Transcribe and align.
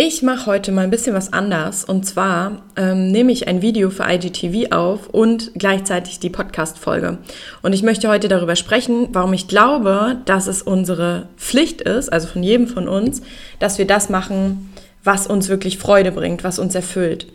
Ich 0.00 0.22
mache 0.22 0.46
heute 0.46 0.70
mal 0.70 0.82
ein 0.82 0.90
bisschen 0.90 1.16
was 1.16 1.32
anders 1.32 1.82
und 1.84 2.06
zwar 2.06 2.62
ähm, 2.76 3.10
nehme 3.10 3.32
ich 3.32 3.48
ein 3.48 3.62
Video 3.62 3.90
für 3.90 4.04
IGTV 4.08 4.70
auf 4.70 5.08
und 5.08 5.50
gleichzeitig 5.56 6.20
die 6.20 6.30
Podcast-Folge. 6.30 7.18
Und 7.62 7.72
ich 7.72 7.82
möchte 7.82 8.08
heute 8.08 8.28
darüber 8.28 8.54
sprechen, 8.54 9.08
warum 9.10 9.32
ich 9.32 9.48
glaube, 9.48 10.18
dass 10.24 10.46
es 10.46 10.62
unsere 10.62 11.26
Pflicht 11.36 11.80
ist, 11.80 12.12
also 12.12 12.28
von 12.28 12.44
jedem 12.44 12.68
von 12.68 12.86
uns, 12.86 13.22
dass 13.58 13.78
wir 13.78 13.88
das 13.88 14.08
machen, 14.08 14.72
was 15.02 15.26
uns 15.26 15.48
wirklich 15.48 15.78
Freude 15.78 16.12
bringt, 16.12 16.44
was 16.44 16.60
uns 16.60 16.76
erfüllt. 16.76 17.26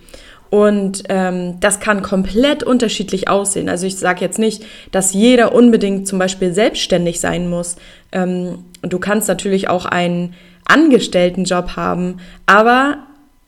Und 0.53 1.05
ähm, 1.09 1.59
das 1.61 1.79
kann 1.79 2.03
komplett 2.03 2.61
unterschiedlich 2.61 3.27
aussehen. 3.27 3.69
Also 3.69 3.87
ich 3.87 3.95
sage 3.95 4.21
jetzt 4.21 4.37
nicht, 4.37 4.63
dass 4.91 5.11
jeder 5.11 5.55
unbedingt 5.55 6.07
zum 6.07 6.19
Beispiel 6.19 6.53
selbstständig 6.53 7.19
sein 7.19 7.49
muss. 7.49 7.75
Ähm, 8.11 8.59
du 8.83 8.99
kannst 8.99 9.27
natürlich 9.27 9.67
auch 9.67 9.87
einen 9.87 10.35
Angestelltenjob 10.65 11.75
haben, 11.75 12.19
aber 12.45 12.99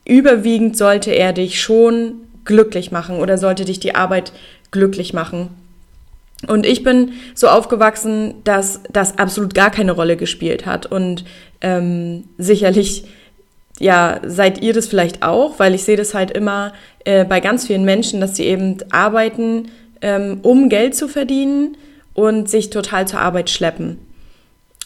überwiegend 0.04 0.76
sollte 0.76 1.12
er 1.12 1.32
dich 1.32 1.60
schon 1.60 2.14
glücklich 2.44 2.90
machen 2.90 3.20
oder 3.20 3.38
sollte 3.38 3.64
dich 3.64 3.78
die 3.78 3.94
Arbeit 3.94 4.32
glücklich 4.72 5.12
machen. 5.12 5.50
Und 6.48 6.66
ich 6.66 6.82
bin 6.82 7.12
so 7.36 7.46
aufgewachsen, 7.46 8.34
dass 8.42 8.80
das 8.90 9.16
absolut 9.16 9.54
gar 9.54 9.70
keine 9.70 9.92
Rolle 9.92 10.16
gespielt 10.16 10.66
hat. 10.66 10.86
Und 10.86 11.24
ähm, 11.60 12.24
sicherlich, 12.36 13.04
ja, 13.78 14.20
seid 14.24 14.62
ihr 14.62 14.72
das 14.72 14.86
vielleicht 14.86 15.22
auch, 15.22 15.58
weil 15.58 15.74
ich 15.74 15.84
sehe 15.84 15.96
das 15.96 16.14
halt 16.14 16.30
immer 16.30 16.72
äh, 17.04 17.24
bei 17.24 17.40
ganz 17.40 17.66
vielen 17.66 17.84
Menschen, 17.84 18.20
dass 18.20 18.36
sie 18.36 18.44
eben 18.44 18.78
arbeiten, 18.90 19.68
ähm, 20.00 20.40
um 20.42 20.68
Geld 20.68 20.94
zu 20.94 21.08
verdienen 21.08 21.76
und 22.14 22.48
sich 22.48 22.70
total 22.70 23.06
zur 23.06 23.20
Arbeit 23.20 23.50
schleppen. 23.50 23.98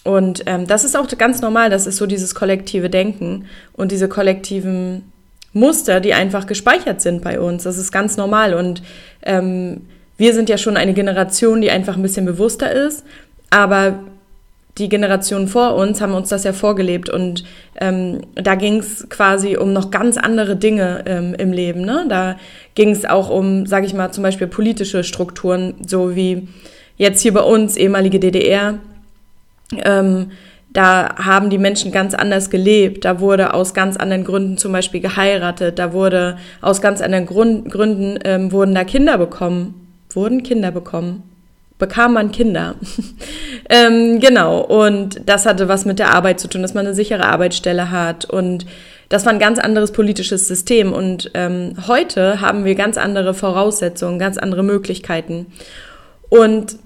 Und 0.03 0.43
ähm, 0.47 0.67
das 0.67 0.85
ist 0.85 0.97
auch 0.97 1.07
ganz 1.19 1.41
normal, 1.41 1.71
das 1.71 1.87
ist 1.87 1.99
so 1.99 2.07
dieses 2.07 2.35
kollektive 2.35 2.89
Denken 2.89 3.47
und 3.75 3.93
diese 3.93 4.09
kollektiven 4.09 5.13
Muster, 5.53 6.01
die 6.01 6.15
einfach 6.15 6.47
gespeichert 6.47 7.01
sind 7.01 7.23
bei 7.23 7.39
uns. 7.41 7.65
Das 7.65 7.77
ist 7.77 7.93
ganz 7.93 8.17
normal. 8.17 8.55
Und 8.55 8.83
ähm, 9.23 9.83
wir 10.17 10.33
sind 10.33 10.49
ja 10.49 10.59
schon 10.59 10.77
eine 10.77 10.95
Generation, 10.95 11.61
die 11.61 11.71
einfach 11.71 11.97
ein 11.97 12.03
bisschen 12.03 12.25
bewusster 12.25 12.71
ist. 12.73 13.05
Aber 13.51 14.01
die 14.81 14.89
Generationen 14.89 15.47
vor 15.47 15.77
uns 15.77 16.01
haben 16.01 16.15
uns 16.15 16.31
das 16.31 16.45
ja 16.45 16.53
vorgelebt. 16.53 17.09
Und 17.09 17.45
ähm, 17.81 18.23
da 18.35 18.55
ging 18.57 18.79
es 18.79 19.09
quasi 19.09 19.57
um 19.57 19.73
noch 19.73 19.91
ganz 19.91 20.17
andere 20.17 20.57
Dinge 20.57 21.05
ähm, 21.07 21.35
im 21.35 21.53
Leben. 21.53 21.83
Ne? 21.83 22.07
Da 22.09 22.37
ging 22.75 22.91
es 22.91 23.05
auch 23.05 23.31
um, 23.31 23.67
sage 23.67 23.87
ich 23.87 23.95
mal, 23.95 24.11
zum 24.11 24.23
Beispiel 24.23 24.47
politische 24.47 25.05
Strukturen, 25.05 25.75
so 25.87 26.17
wie 26.17 26.49
jetzt 26.97 27.21
hier 27.21 27.35
bei 27.35 27.43
uns, 27.43 27.77
ehemalige 27.77 28.19
DDR 28.19 28.81
ähm, 29.85 30.31
da 30.73 31.17
haben 31.17 31.51
die 31.51 31.59
Menschen 31.59 31.91
ganz 31.91 32.15
anders 32.15 32.49
gelebt. 32.49 33.05
Da 33.05 33.21
wurde 33.21 33.55
aus 33.55 33.75
ganz 33.75 33.97
anderen 33.97 34.25
Gründen 34.25 34.57
zum 34.57 34.73
Beispiel 34.73 35.01
geheiratet. 35.01 35.79
Da 35.79 35.93
wurde 35.93 36.39
aus 36.61 36.81
ganz 36.81 37.01
anderen 37.01 37.27
Grund, 37.27 37.71
Gründen 37.71 38.19
ähm, 38.25 38.53
wurden 38.53 38.75
da 38.75 38.85
Kinder 38.85 39.19
bekommen. 39.19 39.89
Wurden 40.13 40.43
Kinder 40.43 40.71
bekommen. 40.71 41.30
Bekam 41.81 42.13
man 42.13 42.31
Kinder. 42.31 42.77
ähm, 43.69 44.21
genau. 44.21 44.61
Und 44.61 45.21
das 45.27 45.47
hatte 45.47 45.69
was 45.69 45.85
mit 45.85 45.99
der 45.99 46.15
Arbeit 46.15 46.39
zu 46.39 46.47
tun, 46.47 46.63
dass 46.63 46.75
man 46.75 46.87
eine 46.87 46.95
sichere 46.95 47.25
Arbeitsstelle 47.25 47.91
hat. 47.91 48.25
Und 48.25 48.67
das 49.09 49.27
war 49.27 49.33
ein 49.33 49.41
ganz 49.41 49.59
anderes 49.59 49.91
politisches 49.91 50.47
System. 50.47 50.93
Und 50.93 51.33
ähm, 51.35 51.75
heute 51.89 52.41
haben 52.41 52.65
wir 52.65 52.77
ganz 52.77 52.97
andere 52.97 53.35
Voraussetzungen, 53.35 54.21
ganz 54.21 54.39
andere 54.39 54.63
Möglichkeiten. 54.63 55.47
Und 56.29 56.77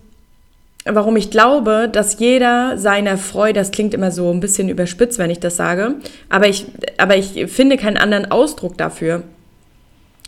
warum 0.87 1.17
ich 1.17 1.31
glaube, 1.31 1.89
dass 1.91 2.19
jeder 2.19 2.79
seiner 2.79 3.17
Freude, 3.17 3.61
das 3.61 3.71
klingt 3.71 3.95
immer 3.95 4.11
so 4.11 4.31
ein 4.31 4.41
bisschen 4.41 4.69
überspitzt, 4.69 5.19
wenn 5.19 5.31
ich 5.31 5.41
das 5.41 5.57
sage, 5.57 5.97
aber 6.29 6.49
ich, 6.49 6.67
aber 6.99 7.17
ich 7.17 7.47
finde 7.51 7.77
keinen 7.77 7.97
anderen 7.97 8.31
Ausdruck 8.31 8.77
dafür, 8.77 9.23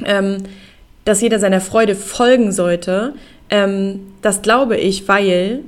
ähm, 0.04 0.44
dass 1.04 1.20
jeder 1.20 1.38
seiner 1.38 1.60
Freude 1.60 1.94
folgen 1.94 2.52
sollte. 2.52 3.14
Ähm, 3.50 4.14
das 4.22 4.42
glaube 4.42 4.76
ich, 4.76 5.06
weil 5.08 5.62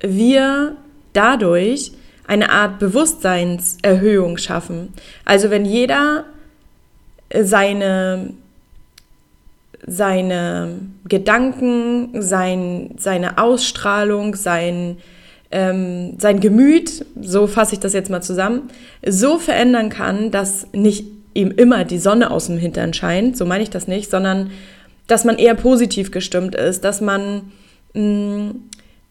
wir 0.00 0.76
dadurch 1.12 1.92
eine 2.26 2.50
Art 2.50 2.78
Bewusstseinserhöhung 2.78 4.38
schaffen. 4.38 4.92
Also 5.24 5.50
wenn 5.50 5.64
jeder 5.64 6.24
seine 7.34 8.34
seine 9.86 10.78
Gedanken, 11.08 12.22
sein, 12.22 12.94
seine 12.98 13.38
Ausstrahlung, 13.38 14.36
sein, 14.36 14.98
ähm, 15.50 16.14
sein 16.18 16.40
Gemüt, 16.40 17.04
so 17.20 17.46
fasse 17.46 17.74
ich 17.74 17.80
das 17.80 17.92
jetzt 17.92 18.10
mal 18.10 18.22
zusammen, 18.22 18.70
so 19.04 19.38
verändern 19.38 19.88
kann, 19.88 20.30
dass 20.30 20.68
nicht 20.72 21.06
ihm 21.34 21.50
immer 21.50 21.84
die 21.84 21.98
Sonne 21.98 22.30
aus 22.30 22.46
dem 22.46 22.58
Hintern 22.58 22.92
scheint, 22.92 23.36
so 23.36 23.44
meine 23.44 23.62
ich 23.62 23.70
das 23.70 23.88
nicht, 23.88 24.10
sondern 24.10 24.50
dass 25.06 25.24
man 25.24 25.38
eher 25.38 25.54
positiv 25.54 26.10
gestimmt 26.10 26.54
ist, 26.54 26.84
dass 26.84 27.00
man 27.00 27.52
mh, 27.94 28.02
mm, 28.02 28.54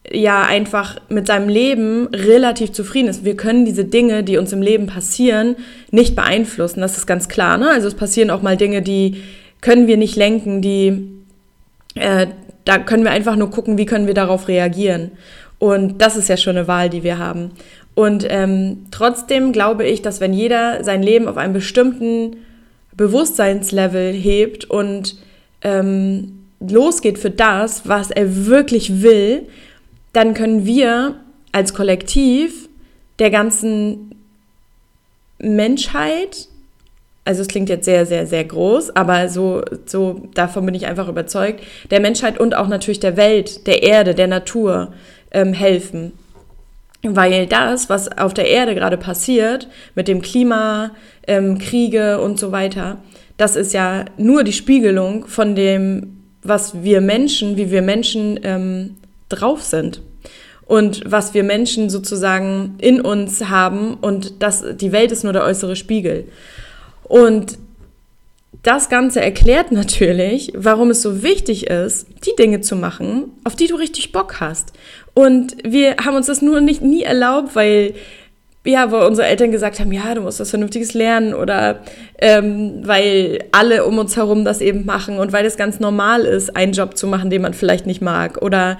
ja 0.10 0.42
einfach 0.44 0.98
mit 1.10 1.28
seinem 1.28 1.48
Leben 1.48 2.08
relativ 2.08 2.72
zufrieden 2.72 3.08
ist. 3.08 3.24
Wir 3.24 3.38
können 3.38 3.66
diese 3.66 3.86
Dinge, 3.86 4.24
die 4.24 4.38
uns 4.38 4.52
im 4.52 4.62
Leben 4.62 4.88
passieren, 4.88 5.56
nicht 5.92 6.16
beeinflussen. 6.16 6.82
Das 6.82 6.98
ist 6.98 7.06
ganz 7.06 7.28
klar. 7.28 7.58
Ne? 7.58 7.70
Also 7.70 7.88
es 7.88 7.94
passieren 7.94 8.32
auch 8.32 8.42
mal 8.42 8.58
Dinge, 8.58 8.82
die 8.82 9.22
können 9.62 9.88
wir 9.88 9.98
nicht 9.98 10.16
lenken, 10.16 10.62
die, 10.62 11.08
äh, 11.96 12.28
da 12.66 12.80
können 12.80 13.04
wir 13.04 13.12
einfach 13.12 13.36
nur 13.36 13.52
gucken, 13.52 13.78
wie 13.78 13.86
können 13.86 14.08
wir 14.08 14.16
darauf 14.16 14.48
reagieren. 14.48 15.12
Und 15.62 16.02
das 16.02 16.18
ist 16.18 16.28
ja 16.28 16.38
schon 16.38 16.58
eine 16.58 16.68
Wahl, 16.68 16.90
die 16.90 17.04
wir 17.04 17.20
haben. 17.20 17.52
Und 17.94 18.26
ähm, 18.28 18.88
trotzdem 18.90 19.52
glaube 19.52 19.86
ich, 19.86 20.02
dass 20.02 20.20
wenn 20.20 20.34
jeder 20.34 20.84
sein 20.84 21.04
Leben 21.04 21.28
auf 21.28 21.38
einem 21.38 21.54
bestimmten 21.54 22.38
Bewusstseinslevel 22.98 24.12
hebt 24.12 24.66
und 24.66 25.18
ähm, 25.62 26.48
losgeht 26.60 27.20
für 27.20 27.30
das, 27.30 27.88
was 27.88 28.10
er 28.10 28.48
wirklich 28.48 29.04
will, 29.04 29.44
dann 30.14 30.34
können 30.34 30.66
wir 30.66 31.18
als 31.52 31.76
Kollektiv 31.76 32.68
der 33.20 33.30
ganzen 33.30 34.16
Menschheit 35.38 36.48
also 37.24 37.44
es 37.44 37.48
klingt 37.48 37.70
jetzt 37.70 37.86
sehr, 37.86 38.08
sehr, 38.08 38.26
sehr 38.26 38.44
groß, 38.44 38.96
aber 38.96 39.30
so, 39.30 39.62
so 39.86 40.28
davon 40.34 40.66
bin 40.66 40.74
ich 40.74 40.88
einfach 40.88 41.08
überzeugt, 41.08 41.62
der 41.92 42.00
Menschheit 42.00 42.40
und 42.40 42.56
auch 42.56 42.68
natürlich 42.68 43.00
der 43.00 43.16
Welt, 43.16 43.68
der 43.68 43.84
Erde, 43.84 44.16
der 44.16 44.26
Natur 44.26 44.92
ähm, 45.32 45.54
helfen. 45.54 46.14
Weil 47.04 47.48
das, 47.48 47.90
was 47.90 48.16
auf 48.18 48.34
der 48.34 48.48
Erde 48.48 48.76
gerade 48.76 48.98
passiert, 48.98 49.68
mit 49.96 50.08
dem 50.08 50.22
Klima, 50.22 50.92
ähm, 51.28 51.58
Kriege 51.58 52.22
und 52.22 52.40
so 52.40 52.52
weiter, 52.52 53.00
das 53.38 53.56
ist 53.56 53.74
ja 53.74 54.06
nur 54.18 54.44
die 54.44 54.54
Spiegelung 54.54 55.26
von 55.26 55.56
dem, 55.56 56.22
was 56.44 56.84
wir 56.84 57.02
Menschen, 57.02 57.58
wie 57.58 57.72
wir 57.72 57.82
Menschen 57.82 58.40
ähm, 58.44 58.98
drauf 59.30 59.64
sind 59.64 60.02
und 60.66 61.02
was 61.06 61.34
wir 61.34 61.44
Menschen 61.44 61.90
sozusagen 61.90 62.76
in 62.80 63.02
uns 63.02 63.46
haben 63.50 63.96
und 63.96 64.42
das, 64.44 64.64
die 64.76 64.92
Welt 64.92 65.12
ist 65.12 65.24
nur 65.24 65.34
der 65.34 65.44
äußere 65.44 65.76
Spiegel. 65.76 66.26
Und 67.04 67.58
das 68.64 68.90
Ganze 68.90 69.22
erklärt 69.22 69.72
natürlich, 69.72 70.52
warum 70.56 70.92
es 70.92 71.02
so 71.02 71.24
wichtig 71.24 71.68
ist, 71.68 72.08
die 72.26 72.36
Dinge 72.38 72.62
zu 72.62 72.76
machen, 72.76 73.32
auf 73.44 73.56
die 73.56 73.68
du 73.68 73.76
richtig 73.76 74.12
Bock 74.12 74.40
hast. 74.40 74.74
Und 75.14 75.56
wir 75.64 75.96
haben 76.06 76.16
uns 76.16 76.28
das 76.28 76.42
nur 76.42 76.62
nicht 76.62 76.82
nie 76.82 77.04
erlaubt, 77.04 77.56
weil 77.56 77.94
ja, 78.64 78.92
weil 78.92 79.08
unsere 79.08 79.28
Eltern 79.28 79.52
gesagt 79.52 79.80
haben, 79.80 79.92
ja, 79.92 80.14
du 80.14 80.22
musst 80.22 80.40
was 80.40 80.52
Vernünftiges 80.52 80.94
lernen 80.94 81.34
oder 81.34 81.80
ähm, 82.20 82.82
weil 82.84 83.46
alle 83.52 83.86
um 83.86 83.98
uns 83.98 84.16
herum 84.16 84.46
das 84.46 84.62
eben 84.62 84.86
machen 84.86 85.18
und 85.18 85.34
weil 85.34 85.46
es 85.48 85.58
ganz 85.58 85.80
normal 85.80 86.26
ist, 86.26 86.56
einen 86.56 86.74
Job 86.74 86.96
zu 86.96 87.08
machen, 87.08 87.32
den 87.32 87.42
man 87.42 87.56
vielleicht 87.56 87.88
nicht 87.88 88.02
mag 88.04 88.40
oder 88.44 88.78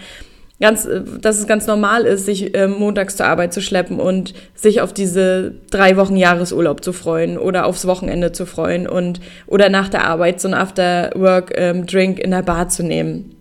ganz, 0.62 0.88
dass 1.20 1.40
es 1.40 1.48
ganz 1.48 1.68
normal 1.68 2.04
ist, 2.04 2.26
sich 2.26 2.56
äh, 2.56 2.68
montags 2.68 3.18
zur 3.18 3.26
Arbeit 3.26 3.52
zu 3.52 3.62
schleppen 3.62 4.00
und 4.00 4.34
sich 4.56 4.80
auf 4.80 4.94
diese 4.94 5.56
drei 5.72 5.98
Wochen 5.98 6.16
Jahresurlaub 6.16 6.84
zu 6.84 6.94
freuen 6.94 7.38
oder 7.38 7.66
aufs 7.66 7.88
Wochenende 7.88 8.32
zu 8.32 8.46
freuen 8.46 8.88
und 8.88 9.20
oder 9.48 9.70
nach 9.70 9.90
der 9.90 10.06
Arbeit 10.06 10.40
so 10.40 10.48
ein 10.48 10.54
After-Work-Drink 10.54 12.20
ähm, 12.20 12.24
in 12.24 12.32
der 12.32 12.44
Bar 12.44 12.70
zu 12.70 12.84
nehmen, 12.84 13.36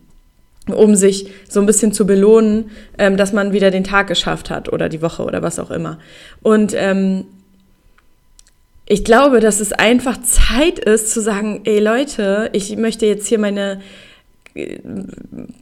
um 0.66 0.94
sich 0.94 1.30
so 1.48 1.60
ein 1.60 1.66
bisschen 1.66 1.92
zu 1.92 2.06
belohnen, 2.06 2.70
ähm, 2.98 3.18
dass 3.18 3.32
man 3.32 3.52
wieder 3.52 3.70
den 3.70 3.84
Tag 3.84 4.06
geschafft 4.06 4.48
hat 4.48 4.72
oder 4.72 4.88
die 4.88 5.02
Woche 5.02 5.22
oder 5.22 5.42
was 5.42 5.58
auch 5.58 5.70
immer. 5.70 5.98
Und 6.42 6.72
ähm, 6.74 7.26
ich 8.86 9.04
glaube, 9.04 9.40
dass 9.40 9.60
es 9.60 9.72
einfach 9.72 10.20
Zeit 10.22 10.78
ist 10.78 11.12
zu 11.12 11.20
sagen, 11.20 11.60
ey 11.64 11.80
Leute, 11.80 12.48
ich 12.54 12.76
möchte 12.76 13.06
jetzt 13.06 13.28
hier 13.28 13.38
meine 13.38 13.80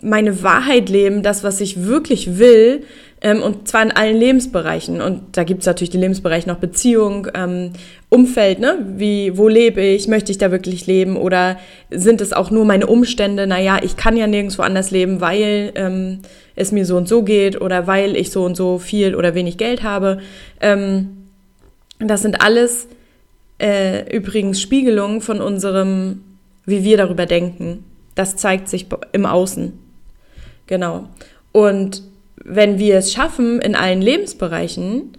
meine 0.00 0.42
Wahrheit 0.42 0.88
leben, 0.88 1.22
das, 1.22 1.44
was 1.44 1.60
ich 1.60 1.84
wirklich 1.84 2.38
will, 2.38 2.84
Ähm, 3.20 3.42
und 3.42 3.66
zwar 3.66 3.82
in 3.82 3.90
allen 3.90 4.16
Lebensbereichen. 4.16 5.00
Und 5.00 5.36
da 5.36 5.42
gibt 5.42 5.60
es 5.62 5.66
natürlich 5.66 5.90
die 5.90 5.98
Lebensbereiche 5.98 6.48
noch 6.48 6.58
Beziehung, 6.58 7.26
ähm, 7.34 7.72
Umfeld, 8.10 8.60
ne? 8.60 8.78
Wie, 8.96 9.36
wo 9.36 9.48
lebe 9.48 9.80
ich? 9.80 10.06
Möchte 10.06 10.30
ich 10.30 10.38
da 10.38 10.52
wirklich 10.52 10.86
leben? 10.86 11.16
Oder 11.16 11.58
sind 11.90 12.20
es 12.20 12.32
auch 12.32 12.52
nur 12.52 12.64
meine 12.64 12.86
Umstände? 12.86 13.46
Naja, 13.46 13.80
ich 13.82 13.96
kann 13.96 14.16
ja 14.16 14.28
nirgendwo 14.28 14.62
anders 14.62 14.92
leben, 14.92 15.20
weil 15.20 15.72
ähm, 15.74 16.20
es 16.54 16.70
mir 16.70 16.86
so 16.86 16.96
und 16.96 17.08
so 17.08 17.24
geht 17.24 17.60
oder 17.60 17.88
weil 17.88 18.16
ich 18.16 18.30
so 18.30 18.44
und 18.44 18.56
so 18.56 18.78
viel 18.78 19.16
oder 19.16 19.34
wenig 19.34 19.56
Geld 19.56 19.82
habe. 19.82 20.20
Ähm, 20.60 21.26
das 21.98 22.22
sind 22.22 22.40
alles 22.40 22.86
äh, 23.60 24.16
übrigens 24.16 24.60
Spiegelungen 24.60 25.20
von 25.22 25.40
unserem, 25.40 26.22
wie 26.66 26.84
wir 26.84 26.96
darüber 26.96 27.26
denken. 27.26 27.82
Das 28.18 28.34
zeigt 28.34 28.68
sich 28.68 28.86
im 29.12 29.26
Außen. 29.26 29.78
Genau. 30.66 31.08
Und 31.52 32.02
wenn 32.44 32.80
wir 32.80 32.98
es 32.98 33.12
schaffen, 33.12 33.60
in 33.60 33.76
allen 33.76 34.02
Lebensbereichen, 34.02 35.12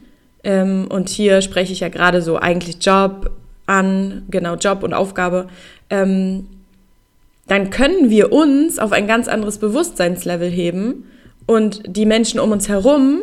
ähm, 0.44 0.86
und 0.90 1.07
hier 1.07 1.42
spreche 1.42 1.72
ich 1.72 1.80
ja 1.80 1.88
gerade 1.88 2.22
so 2.22 2.36
eigentlich 2.36 2.84
Job 2.86 3.31
an, 3.68 4.24
genau, 4.30 4.56
Job 4.56 4.84
und 4.84 4.94
Aufgabe, 4.94 5.48
ähm, 5.90 6.48
dann 7.48 7.69
können 7.69 8.10
wir 8.10 8.34
uns 8.34 8.80
auf 8.80 8.92
ein 8.92 9.07
ganz 9.07 9.30
anderes 9.30 9.60
Bewusstseinslevel 9.60 10.50
heben 10.50 11.06
und 11.46 11.81
die 11.86 12.06
Menschen 12.06 12.42
um 12.42 12.51
uns 12.51 12.68
herum 12.68 13.22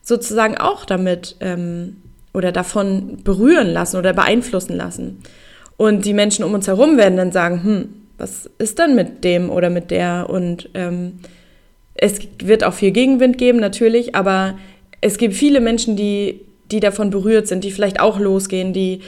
sozusagen 0.00 0.56
auch 0.58 0.84
damit 0.84 1.34
ähm, 1.40 1.96
oder 2.32 2.52
davon 2.52 3.24
berühren 3.24 3.66
lassen 3.66 3.96
oder 3.96 4.12
beeinflussen 4.12 4.76
lassen. 4.76 5.18
Und 5.76 6.04
die 6.04 6.14
Menschen 6.14 6.44
um 6.44 6.54
uns 6.54 6.68
herum 6.68 6.96
werden 6.96 7.16
dann 7.16 7.32
sagen, 7.32 7.64
hm, 7.64 7.88
was 8.18 8.50
ist 8.58 8.78
denn 8.78 8.94
mit 8.94 9.24
dem 9.24 9.48
oder 9.48 9.70
mit 9.70 9.90
der? 9.90 10.26
Und 10.28 10.68
ähm, 10.74 11.20
es 11.94 12.18
wird 12.42 12.64
auch 12.64 12.74
viel 12.74 12.90
Gegenwind 12.90 13.38
geben, 13.38 13.58
natürlich, 13.58 14.14
aber 14.14 14.58
es 15.00 15.16
gibt 15.16 15.34
viele 15.34 15.60
Menschen, 15.60 15.96
die, 15.96 16.40
die 16.70 16.80
davon 16.80 17.10
berührt 17.10 17.46
sind, 17.46 17.64
die 17.64 17.70
vielleicht 17.70 18.00
auch 18.00 18.18
losgehen, 18.18 18.72
die 18.72 19.00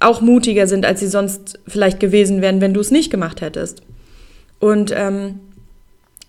auch 0.00 0.20
mutiger 0.20 0.66
sind, 0.66 0.86
als 0.86 1.00
sie 1.00 1.08
sonst 1.08 1.58
vielleicht 1.66 1.98
gewesen 1.98 2.40
wären, 2.40 2.60
wenn 2.60 2.74
du 2.74 2.80
es 2.80 2.90
nicht 2.90 3.10
gemacht 3.10 3.40
hättest. 3.40 3.82
Und 4.60 4.92
ähm, 4.94 5.40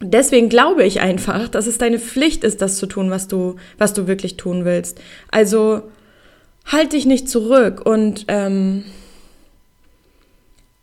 deswegen 0.02 0.50
glaube 0.50 0.84
ich 0.84 1.02
einfach, 1.02 1.50
dass 1.50 1.68
es 1.68 1.78
deine 1.78 2.00
Pflicht 2.00 2.44
ist, 2.44 2.62
das 2.62 2.78
zu 2.78 2.88
tun, 2.88 3.12
was 3.12 3.28
du, 3.28 3.58
was 3.78 3.94
du 3.94 4.08
wirklich 4.08 4.38
tun 4.38 4.66
willst. 4.66 5.00
Also 5.30 5.84
halt 6.66 6.94
dich 6.94 7.06
nicht 7.06 7.30
zurück 7.30 7.86
und 7.86 8.26
ähm, 8.28 8.86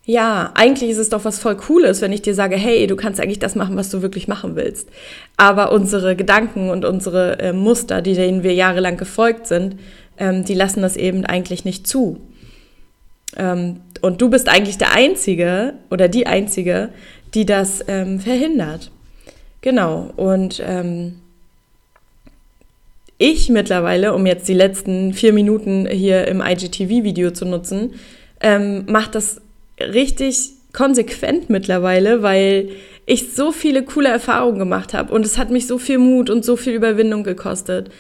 ja, 0.07 0.53
eigentlich 0.55 0.91
ist 0.91 0.99
es 0.99 1.09
doch 1.09 1.25
was 1.25 1.41
voll 1.41 1.57
Cooles, 1.57 2.01
wenn 2.01 2.13
ich 2.13 2.23
dir 2.23 2.35
sage, 2.35 2.57
hey, 2.57 2.87
du 2.87 2.95
kannst 2.95 3.21
eigentlich 3.21 3.41
das 3.41 3.57
machen, 3.57 3.77
was 3.77 3.91
du 3.91 4.03
wirklich 4.03 4.29
machen 4.29 4.55
willst. 4.55 4.89
Aber 5.37 5.73
unsere 5.73 6.15
Gedanken 6.15 6.71
und 6.71 6.85
unsere 6.85 7.41
äh, 7.41 7.53
Muster, 7.53 8.03
die 8.03 8.15
denen 8.15 8.45
wir 8.45 8.55
jahrelang 8.55 8.97
gefolgt 8.97 9.49
sind, 9.49 9.77
ähm, 10.17 10.45
die 10.45 10.55
lassen 10.55 10.81
das 10.81 10.97
eben 10.97 11.27
eigentlich 11.27 11.65
nicht 11.65 11.89
zu. 11.89 12.21
Ähm, 13.37 13.81
und 14.01 14.23
du 14.23 14.31
bist 14.31 14.49
eigentlich 14.49 14.79
der 14.79 14.93
Einzige 14.93 15.75
oder 15.91 16.07
die 16.07 16.29
Einzige, 16.29 16.91
die 17.35 17.45
das 17.45 17.85
ähm, 17.89 18.21
verhindert. 18.21 18.93
Genau. 19.61 20.13
Und 20.15 20.63
ähm, 20.65 21.17
ich 23.19 23.49
mittlerweile, 23.49 24.15
um 24.15 24.25
jetzt 24.25 24.47
die 24.47 24.55
letzten 24.55 25.15
vier 25.15 25.33
Minuten 25.33 25.89
hier 25.91 26.29
im 26.29 26.41
IGTV-Video 26.41 27.33
zu 27.33 27.45
nutzen, 27.45 27.95
ähm, 28.41 28.85
mache 28.87 29.11
das 29.11 29.41
richtig 29.81 30.53
konsequent 30.73 31.51
mittlerweile, 31.51 32.23
weil 32.23 32.71
ich 33.07 33.33
so 33.33 33.53
viele 33.53 33.85
coole 33.85 34.09
Erfahrungen 34.09 34.59
gemacht 34.59 34.93
habe 34.93 35.13
und 35.15 35.25
es 35.25 35.39
hat 35.39 35.51
mich 35.51 35.67
so 35.67 35.79
viel 35.79 35.99
Mut 35.99 36.29
und 36.29 36.45
so 36.45 36.57
viel 36.57 36.75
Überwindung 36.75 37.25
gekostet. 37.25 37.91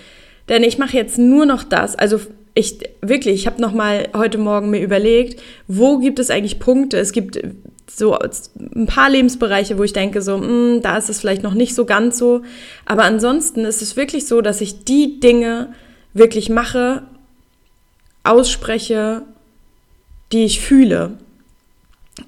Denn 0.49 0.62
ich 0.62 0.78
mache 0.78 0.96
jetzt 0.96 1.19
nur 1.19 1.46
noch 1.46 1.64
das. 1.64 1.96
Also 1.96 2.20
ich 2.55 2.78
wirklich, 3.02 3.34
ich 3.34 3.46
habe 3.46 3.61
noch 3.61 3.73
mal 3.73 4.08
heute 4.14 4.38
Morgen 4.38 4.70
mir 4.70 4.81
überlegt, 4.81 5.40
wo 5.69 5.99
gibt 5.99 6.19
es 6.19 6.31
eigentlich 6.31 6.58
Punkte? 6.58 6.99
Es 6.99 7.12
gibt 7.12 7.38
so 7.88 8.19
ein 8.19 8.87
paar 8.87 9.11
Lebensbereiche, 9.11 9.79
wo 9.79 9.84
ich 9.84 9.93
denke, 9.93 10.22
so, 10.22 10.38
mh, 10.38 10.46
hm, 10.46 10.82
da 10.82 10.96
ist 10.96 11.08
es 11.08 11.20
vielleicht 11.20 11.43
noch 11.43 11.55
nicht 11.55 11.75
so 11.75 11.84
ganz 11.84 12.19
so. 12.19 12.43
Aber 12.84 13.05
ansonsten 13.05 13.64
ist 13.64 13.82
es 13.82 13.96
wirklich 13.96 14.26
so, 14.26 14.40
dass 14.40 14.61
ich 14.61 14.84
die 14.84 15.20
Dinge 15.20 15.72
wirklich 16.14 16.49
mache, 16.49 17.02
ausspreche, 18.25 19.22
die 20.32 20.44
ich 20.44 20.61
fühle. 20.61 21.19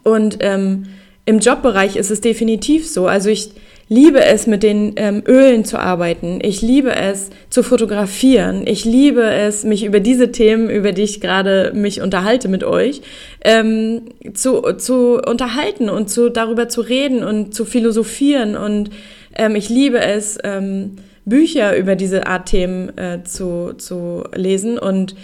Und 0.02 0.38
ähm, 0.40 0.84
im 1.24 1.40
Jobbereich 1.40 1.96
ist 1.96 2.10
es 2.10 2.20
definitiv 2.20 2.88
so. 2.88 3.06
Also 3.06 3.28
ich 3.28 3.50
liebe 3.88 4.22
es, 4.22 4.46
mit 4.46 4.62
den 4.62 4.92
ähm, 4.96 5.22
Ölen 5.26 5.64
zu 5.64 5.78
arbeiten. 5.78 6.38
Ich 6.42 6.62
liebe 6.62 6.94
es, 6.94 7.30
zu 7.50 7.62
fotografieren. 7.62 8.66
Ich 8.66 8.84
liebe 8.84 9.22
es, 9.22 9.64
mich 9.64 9.84
über 9.84 10.00
diese 10.00 10.30
Themen, 10.30 10.68
über 10.70 10.92
die 10.92 11.02
ich 11.02 11.20
gerade 11.20 11.72
mich 11.74 12.00
unterhalte 12.02 12.48
mit 12.48 12.64
euch, 12.64 13.02
ähm, 13.44 14.02
zu, 14.34 14.62
zu 14.76 15.20
unterhalten 15.26 15.88
und 15.88 16.10
zu, 16.10 16.30
darüber 16.30 16.68
zu 16.68 16.82
reden 16.82 17.24
und 17.24 17.54
zu 17.54 17.64
philosophieren. 17.64 18.56
Und 18.56 18.90
ähm, 19.36 19.56
ich 19.56 19.68
liebe 19.68 20.00
es, 20.00 20.38
ähm, 20.44 20.96
Bücher 21.24 21.76
über 21.76 21.94
diese 21.94 22.26
Art 22.26 22.46
Themen 22.48 22.96
äh, 22.96 23.22
zu, 23.24 23.74
zu 23.76 24.24
lesen 24.34 24.78
und 24.78 25.14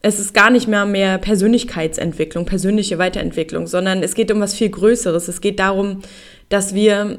es 0.00 0.20
ist 0.20 0.32
gar 0.32 0.50
nicht 0.50 0.68
mehr 0.68 0.86
mehr 0.86 1.18
Persönlichkeitsentwicklung, 1.18 2.46
persönliche 2.46 2.98
Weiterentwicklung, 2.98 3.66
sondern 3.66 4.02
es 4.02 4.14
geht 4.14 4.30
um 4.30 4.40
was 4.40 4.54
viel 4.54 4.68
Größeres. 4.70 5.28
Es 5.28 5.40
geht 5.40 5.58
darum, 5.58 6.02
dass 6.48 6.74
wir 6.74 7.18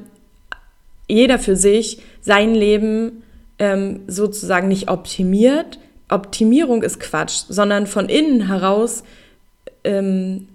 jeder 1.08 1.40
für 1.40 1.56
sich 1.56 2.02
sein 2.22 2.56
Leben 2.56 3.24
ähm, 3.58 4.02
sozusagen 4.08 4.70
nicht 4.70 4.90
optimiert. 4.90 5.80
Optimierung 6.08 6.82
ist 6.84 7.00
Quatsch, 7.00 7.44
sondern 7.50 7.86
von 7.86 8.08
innen 8.08 8.48
heraus 8.48 9.04
ähm, 9.84 10.48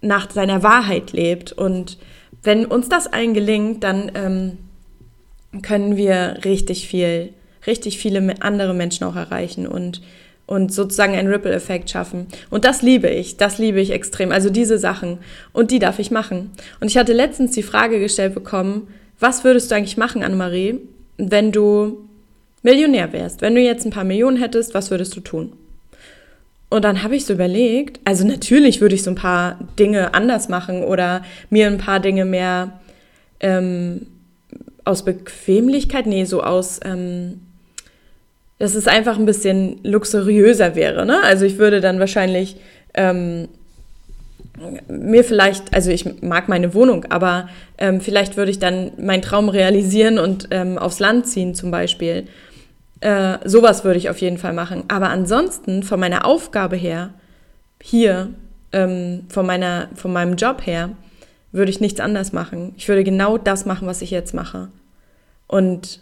nach 0.00 0.30
seiner 0.30 0.62
Wahrheit 0.62 1.12
lebt. 1.12 1.52
Und 1.52 1.98
wenn 2.42 2.64
uns 2.64 2.88
das 2.88 3.06
allen 3.08 3.34
gelingt, 3.34 3.82
dann 3.82 4.12
ähm, 4.14 4.58
können 5.62 5.96
wir 5.96 6.38
richtig 6.44 6.86
viel, 6.86 7.32
richtig 7.66 7.98
viele 7.98 8.40
andere 8.40 8.74
Menschen 8.74 9.04
auch 9.04 9.16
erreichen 9.16 9.66
und 9.66 10.00
und 10.46 10.72
sozusagen 10.72 11.14
einen 11.14 11.28
Ripple-Effekt 11.28 11.90
schaffen. 11.90 12.26
Und 12.50 12.64
das 12.64 12.82
liebe 12.82 13.08
ich, 13.08 13.36
das 13.36 13.58
liebe 13.58 13.80
ich 13.80 13.90
extrem. 13.90 14.30
Also 14.30 14.48
diese 14.48 14.78
Sachen. 14.78 15.18
Und 15.52 15.70
die 15.70 15.78
darf 15.78 15.98
ich 15.98 16.10
machen. 16.10 16.52
Und 16.80 16.88
ich 16.88 16.96
hatte 16.96 17.12
letztens 17.12 17.52
die 17.52 17.62
Frage 17.62 17.98
gestellt 17.98 18.34
bekommen, 18.34 18.88
was 19.18 19.44
würdest 19.44 19.70
du 19.70 19.74
eigentlich 19.74 19.96
machen, 19.96 20.22
Annemarie, 20.22 20.80
wenn 21.16 21.50
du 21.50 22.08
Millionär 22.62 23.12
wärst? 23.12 23.42
Wenn 23.42 23.54
du 23.54 23.60
jetzt 23.60 23.84
ein 23.84 23.90
paar 23.90 24.04
Millionen 24.04 24.36
hättest, 24.36 24.74
was 24.74 24.90
würdest 24.90 25.16
du 25.16 25.20
tun? 25.20 25.52
Und 26.68 26.84
dann 26.84 27.02
habe 27.02 27.16
ich 27.16 27.24
so 27.24 27.32
überlegt, 27.32 28.00
also 28.04 28.26
natürlich 28.26 28.80
würde 28.80 28.94
ich 28.94 29.02
so 29.02 29.10
ein 29.10 29.16
paar 29.16 29.58
Dinge 29.78 30.14
anders 30.14 30.48
machen 30.48 30.82
oder 30.82 31.22
mir 31.48 31.68
ein 31.68 31.78
paar 31.78 32.00
Dinge 32.00 32.24
mehr 32.24 32.80
ähm, 33.40 34.06
aus 34.84 35.04
Bequemlichkeit, 35.04 36.06
nee, 36.06 36.24
so 36.24 36.42
aus 36.42 36.80
ähm, 36.84 37.40
dass 38.58 38.74
es 38.74 38.88
einfach 38.88 39.18
ein 39.18 39.26
bisschen 39.26 39.80
luxuriöser 39.82 40.74
wäre. 40.74 41.04
Ne? 41.04 41.22
Also 41.22 41.44
ich 41.44 41.58
würde 41.58 41.80
dann 41.80 42.00
wahrscheinlich 42.00 42.56
ähm, 42.94 43.48
mir 44.88 45.24
vielleicht, 45.24 45.74
also 45.74 45.90
ich 45.90 46.22
mag 46.22 46.48
meine 46.48 46.72
Wohnung, 46.72 47.04
aber 47.10 47.48
ähm, 47.78 48.00
vielleicht 48.00 48.36
würde 48.36 48.50
ich 48.50 48.58
dann 48.58 48.92
meinen 48.98 49.22
Traum 49.22 49.48
realisieren 49.48 50.18
und 50.18 50.48
ähm, 50.50 50.78
aufs 50.78 50.98
Land 50.98 51.26
ziehen 51.26 51.54
zum 51.54 51.70
Beispiel. 51.70 52.26
Äh, 53.00 53.38
sowas 53.44 53.84
würde 53.84 53.98
ich 53.98 54.08
auf 54.08 54.18
jeden 54.18 54.38
Fall 54.38 54.54
machen. 54.54 54.84
Aber 54.88 55.10
ansonsten 55.10 55.82
von 55.82 56.00
meiner 56.00 56.24
Aufgabe 56.24 56.76
her, 56.76 57.10
hier, 57.82 58.30
ähm, 58.72 59.24
von, 59.28 59.44
meiner, 59.44 59.88
von 59.94 60.12
meinem 60.12 60.36
Job 60.36 60.64
her, 60.64 60.90
würde 61.52 61.70
ich 61.70 61.80
nichts 61.80 62.00
anders 62.00 62.32
machen. 62.32 62.72
Ich 62.76 62.88
würde 62.88 63.04
genau 63.04 63.36
das 63.36 63.66
machen, 63.66 63.86
was 63.86 64.00
ich 64.00 64.10
jetzt 64.10 64.32
mache. 64.32 64.68
Und 65.46 66.00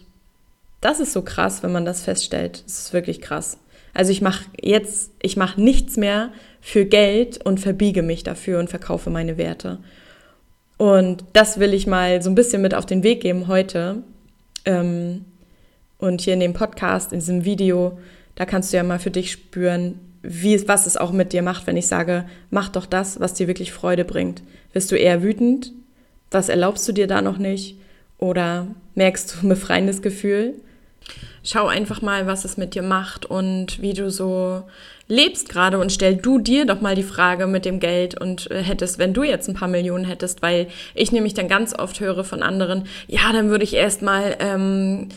das 0.84 1.00
ist 1.00 1.14
so 1.14 1.22
krass, 1.22 1.62
wenn 1.62 1.72
man 1.72 1.86
das 1.86 2.02
feststellt. 2.02 2.62
Das 2.66 2.78
ist 2.78 2.92
wirklich 2.92 3.22
krass. 3.22 3.56
Also 3.94 4.12
ich 4.12 4.20
mache 4.20 4.44
jetzt, 4.60 5.12
ich 5.22 5.36
mache 5.36 5.58
nichts 5.60 5.96
mehr 5.96 6.30
für 6.60 6.84
Geld 6.84 7.42
und 7.42 7.58
verbiege 7.58 8.02
mich 8.02 8.22
dafür 8.22 8.58
und 8.58 8.68
verkaufe 8.68 9.08
meine 9.08 9.38
Werte. 9.38 9.78
Und 10.76 11.24
das 11.32 11.58
will 11.58 11.72
ich 11.72 11.86
mal 11.86 12.20
so 12.20 12.28
ein 12.28 12.34
bisschen 12.34 12.60
mit 12.60 12.74
auf 12.74 12.84
den 12.84 13.02
Weg 13.02 13.22
geben 13.22 13.46
heute. 13.46 14.02
Ähm, 14.66 15.24
und 15.96 16.20
hier 16.20 16.34
in 16.34 16.40
dem 16.40 16.52
Podcast, 16.52 17.14
in 17.14 17.20
diesem 17.20 17.46
Video, 17.46 17.98
da 18.34 18.44
kannst 18.44 18.72
du 18.72 18.76
ja 18.76 18.82
mal 18.82 18.98
für 18.98 19.10
dich 19.10 19.32
spüren, 19.32 20.00
wie, 20.20 20.68
was 20.68 20.86
es 20.86 20.98
auch 20.98 21.12
mit 21.12 21.32
dir 21.32 21.42
macht, 21.42 21.66
wenn 21.66 21.78
ich 21.78 21.86
sage, 21.86 22.26
mach 22.50 22.68
doch 22.68 22.84
das, 22.84 23.20
was 23.20 23.32
dir 23.32 23.46
wirklich 23.46 23.72
Freude 23.72 24.04
bringt. 24.04 24.42
Wirst 24.74 24.92
du 24.92 24.96
eher 24.96 25.22
wütend? 25.22 25.72
Was 26.30 26.50
erlaubst 26.50 26.86
du 26.86 26.92
dir 26.92 27.06
da 27.06 27.22
noch 27.22 27.38
nicht? 27.38 27.78
Oder 28.18 28.66
merkst 28.94 29.34
du 29.34 29.46
ein 29.46 29.48
befreiendes 29.48 30.02
Gefühl? 30.02 30.54
Schau 31.42 31.66
einfach 31.66 32.00
mal, 32.00 32.26
was 32.26 32.44
es 32.44 32.56
mit 32.56 32.74
dir 32.74 32.82
macht 32.82 33.26
und 33.26 33.82
wie 33.82 33.92
du 33.92 34.10
so 34.10 34.64
lebst 35.08 35.50
gerade 35.50 35.78
und 35.78 35.92
stell 35.92 36.16
du 36.16 36.38
dir 36.38 36.64
doch 36.64 36.80
mal 36.80 36.94
die 36.94 37.02
Frage 37.02 37.46
mit 37.46 37.64
dem 37.66 37.80
Geld 37.80 38.18
und 38.18 38.50
äh, 38.50 38.62
hättest, 38.62 38.98
wenn 38.98 39.12
du 39.12 39.22
jetzt 39.22 39.48
ein 39.48 39.54
paar 39.54 39.68
Millionen 39.68 40.06
hättest, 40.06 40.40
weil 40.40 40.68
ich 40.94 41.12
nämlich 41.12 41.34
dann 41.34 41.48
ganz 41.48 41.78
oft 41.78 42.00
höre 42.00 42.24
von 42.24 42.42
anderen, 42.42 42.86
ja, 43.06 43.32
dann 43.32 43.50
würde 43.50 43.64
ich 43.64 43.74
erstmal 43.74 44.36
ähm, 44.38 45.08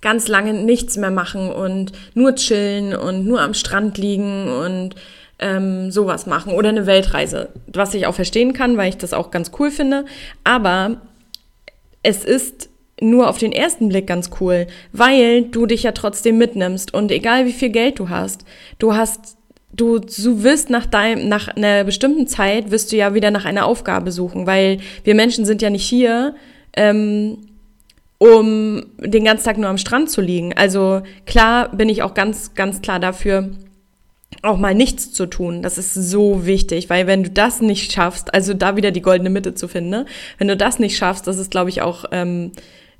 ganz 0.00 0.28
lange 0.28 0.52
nichts 0.52 0.96
mehr 0.96 1.10
machen 1.10 1.50
und 1.50 1.92
nur 2.14 2.36
chillen 2.36 2.94
und 2.94 3.26
nur 3.26 3.40
am 3.40 3.54
Strand 3.54 3.98
liegen 3.98 4.48
und 4.48 4.94
ähm, 5.38 5.90
sowas 5.90 6.26
machen 6.26 6.52
oder 6.52 6.68
eine 6.68 6.86
Weltreise, 6.86 7.48
was 7.66 7.92
ich 7.94 8.06
auch 8.06 8.14
verstehen 8.14 8.52
kann, 8.52 8.76
weil 8.76 8.88
ich 8.88 8.96
das 8.96 9.12
auch 9.12 9.30
ganz 9.30 9.50
cool 9.58 9.70
finde. 9.70 10.04
Aber 10.44 10.98
es 12.02 12.24
ist 12.24 12.68
nur 13.00 13.28
auf 13.28 13.38
den 13.38 13.52
ersten 13.52 13.88
Blick 13.88 14.06
ganz 14.06 14.30
cool, 14.40 14.66
weil 14.92 15.42
du 15.42 15.66
dich 15.66 15.82
ja 15.82 15.92
trotzdem 15.92 16.38
mitnimmst 16.38 16.94
und 16.94 17.10
egal 17.12 17.46
wie 17.46 17.52
viel 17.52 17.68
Geld 17.70 17.98
du 17.98 18.08
hast, 18.08 18.44
du 18.78 18.94
hast 18.94 19.36
du, 19.72 19.98
du 19.98 20.42
wirst 20.42 20.70
nach 20.70 20.86
deinem, 20.86 21.28
nach 21.28 21.48
einer 21.48 21.84
bestimmten 21.84 22.26
Zeit 22.26 22.70
wirst 22.70 22.92
du 22.92 22.96
ja 22.96 23.14
wieder 23.14 23.30
nach 23.30 23.44
einer 23.44 23.66
Aufgabe 23.66 24.10
suchen, 24.12 24.46
weil 24.46 24.78
wir 25.04 25.14
Menschen 25.14 25.44
sind 25.44 25.62
ja 25.62 25.70
nicht 25.70 25.86
hier, 25.86 26.34
ähm, 26.74 27.38
um 28.18 28.86
den 28.98 29.24
ganzen 29.24 29.44
Tag 29.44 29.58
nur 29.58 29.68
am 29.68 29.78
Strand 29.78 30.10
zu 30.10 30.22
liegen. 30.22 30.54
Also 30.56 31.02
klar 31.26 31.68
bin 31.76 31.90
ich 31.90 32.02
auch 32.02 32.14
ganz, 32.14 32.54
ganz 32.54 32.80
klar 32.80 32.98
dafür, 32.98 33.50
auch 34.42 34.56
mal 34.56 34.74
nichts 34.74 35.12
zu 35.12 35.26
tun. 35.26 35.62
Das 35.62 35.76
ist 35.76 35.94
so 35.94 36.46
wichtig, 36.46 36.88
weil 36.88 37.06
wenn 37.06 37.22
du 37.22 37.30
das 37.30 37.60
nicht 37.60 37.92
schaffst, 37.92 38.32
also 38.32 38.54
da 38.54 38.76
wieder 38.76 38.90
die 38.90 39.02
goldene 39.02 39.30
Mitte 39.30 39.54
zu 39.54 39.68
finden, 39.68 39.90
ne? 39.90 40.06
wenn 40.38 40.48
du 40.48 40.56
das 40.56 40.78
nicht 40.78 40.96
schaffst, 40.96 41.26
das 41.26 41.38
ist, 41.38 41.50
glaube 41.50 41.70
ich, 41.70 41.82
auch 41.82 42.06
ähm, 42.10 42.52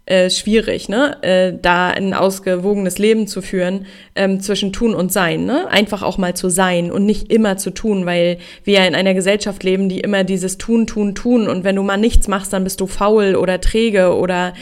äh, 0.07 0.31
schwierig, 0.31 0.89
ne? 0.89 1.23
Äh, 1.23 1.59
da 1.61 1.89
ein 1.89 2.15
ausgewogenes 2.15 2.99
Leben 2.99 3.27
zu 3.27 3.43
führen 3.43 3.87
ähm, 4.15 4.41
zwischen 4.41 4.73
Tun 4.73 4.95
und 4.95 5.13
Sein. 5.13 5.45
Ne? 5.45 5.69
Einfach 5.69 6.03
auch 6.03 6.17
mal 6.17 6.35
zu 6.35 6.49
sein 6.49 6.93
und 6.93 7.05
nicht 7.05 7.33
immer 7.33 7.57
zu 7.57 7.71
tun, 7.71 8.07
weil 8.07 8.39
wir 8.63 8.75
ja 8.75 8.87
in 8.87 8.95
einer 8.95 9.15
Gesellschaft 9.15 9.65
leben, 9.65 9.89
die 9.89 10.01
immer 10.01 10.23
dieses 10.23 10.59
Tun, 10.59 10.87
Tun, 10.87 11.17
Tun 11.17 11.49
und 11.49 11.65
wenn 11.65 11.77
du 11.77 11.83
mal 11.83 11.97
nichts 11.97 12.29
machst, 12.29 12.53
dann 12.53 12.65
bist 12.65 12.81
du 12.81 12.87
faul 12.87 13.35
oder 13.35 13.61
träge 13.61 14.15
oder 14.15 14.55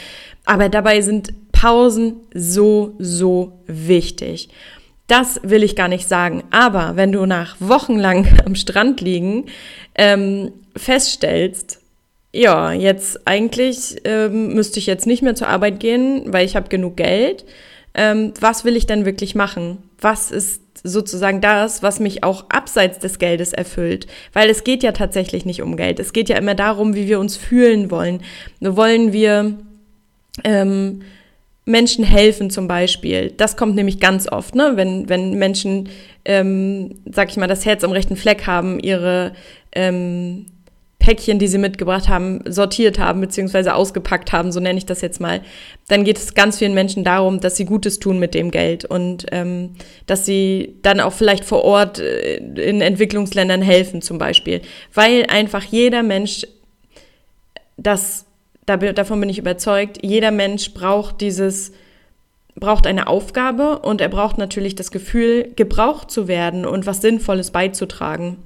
aber 0.46 0.68
dabei 0.68 1.00
sind 1.00 1.32
Pausen 1.52 2.16
so, 2.34 2.94
so 2.98 3.60
wichtig. 3.66 4.48
Das 5.06 5.40
will 5.42 5.62
ich 5.62 5.76
gar 5.76 5.88
nicht 5.88 6.08
sagen. 6.08 6.44
Aber 6.50 6.96
wenn 6.96 7.12
du 7.12 7.26
nach 7.26 7.56
wochenlang 7.60 8.26
am 8.46 8.54
Strand 8.54 9.00
liegen 9.00 9.46
ähm, 9.94 10.52
feststellst, 10.76 11.83
ja, 12.34 12.72
jetzt 12.72 13.26
eigentlich 13.28 13.96
ähm, 14.04 14.54
müsste 14.54 14.80
ich 14.80 14.86
jetzt 14.86 15.06
nicht 15.06 15.22
mehr 15.22 15.36
zur 15.36 15.48
Arbeit 15.48 15.78
gehen, 15.78 16.24
weil 16.26 16.44
ich 16.44 16.56
habe 16.56 16.68
genug 16.68 16.96
Geld. 16.96 17.44
Ähm, 17.94 18.34
was 18.40 18.64
will 18.64 18.76
ich 18.76 18.86
denn 18.86 19.04
wirklich 19.04 19.36
machen? 19.36 19.78
Was 20.00 20.32
ist 20.32 20.60
sozusagen 20.82 21.40
das, 21.40 21.84
was 21.84 22.00
mich 22.00 22.24
auch 22.24 22.50
abseits 22.50 22.98
des 22.98 23.20
Geldes 23.20 23.52
erfüllt? 23.52 24.08
Weil 24.32 24.50
es 24.50 24.64
geht 24.64 24.82
ja 24.82 24.90
tatsächlich 24.90 25.46
nicht 25.46 25.62
um 25.62 25.76
Geld. 25.76 26.00
Es 26.00 26.12
geht 26.12 26.28
ja 26.28 26.36
immer 26.36 26.56
darum, 26.56 26.96
wie 26.96 27.06
wir 27.06 27.20
uns 27.20 27.36
fühlen 27.36 27.92
wollen. 27.92 28.20
Wollen 28.60 29.12
wir 29.12 29.56
ähm, 30.42 31.02
Menschen 31.66 32.04
helfen 32.04 32.50
zum 32.50 32.66
Beispiel. 32.66 33.32
Das 33.36 33.56
kommt 33.56 33.76
nämlich 33.76 34.00
ganz 34.00 34.30
oft, 34.30 34.56
ne? 34.56 34.72
wenn, 34.74 35.08
wenn 35.08 35.34
Menschen, 35.34 35.88
ähm, 36.24 36.96
sag 37.10 37.30
ich 37.30 37.36
mal, 37.36 37.46
das 37.46 37.64
Herz 37.64 37.84
am 37.84 37.92
rechten 37.92 38.16
Fleck 38.16 38.48
haben, 38.48 38.80
ihre 38.80 39.32
ähm, 39.72 40.46
Päckchen, 41.04 41.38
die 41.38 41.48
sie 41.48 41.58
mitgebracht 41.58 42.08
haben, 42.08 42.40
sortiert 42.46 42.98
haben, 42.98 43.20
beziehungsweise 43.20 43.74
ausgepackt 43.74 44.32
haben, 44.32 44.52
so 44.52 44.58
nenne 44.58 44.78
ich 44.78 44.86
das 44.86 45.02
jetzt 45.02 45.20
mal, 45.20 45.42
dann 45.86 46.02
geht 46.04 46.16
es 46.16 46.32
ganz 46.32 46.58
vielen 46.58 46.72
Menschen 46.72 47.04
darum, 47.04 47.40
dass 47.40 47.56
sie 47.56 47.66
Gutes 47.66 47.98
tun 47.98 48.18
mit 48.18 48.32
dem 48.32 48.50
Geld 48.50 48.86
und 48.86 49.26
ähm, 49.30 49.74
dass 50.06 50.24
sie 50.24 50.76
dann 50.80 51.00
auch 51.00 51.12
vielleicht 51.12 51.44
vor 51.44 51.62
Ort 51.62 51.98
äh, 51.98 52.36
in 52.36 52.80
Entwicklungsländern 52.80 53.60
helfen 53.60 54.00
zum 54.00 54.16
Beispiel. 54.16 54.62
Weil 54.94 55.26
einfach 55.28 55.62
jeder 55.62 56.02
Mensch 56.02 56.46
das 57.76 58.24
davon 58.64 59.20
bin 59.20 59.28
ich 59.28 59.38
überzeugt, 59.38 59.98
jeder 60.00 60.30
Mensch 60.30 60.72
braucht 60.72 61.20
dieses, 61.20 61.72
braucht 62.54 62.86
eine 62.86 63.08
Aufgabe 63.08 63.80
und 63.80 64.00
er 64.00 64.08
braucht 64.08 64.38
natürlich 64.38 64.74
das 64.74 64.90
Gefühl, 64.90 65.52
gebraucht 65.54 66.10
zu 66.10 66.28
werden 66.28 66.64
und 66.64 66.86
was 66.86 67.02
Sinnvolles 67.02 67.50
beizutragen. 67.50 68.38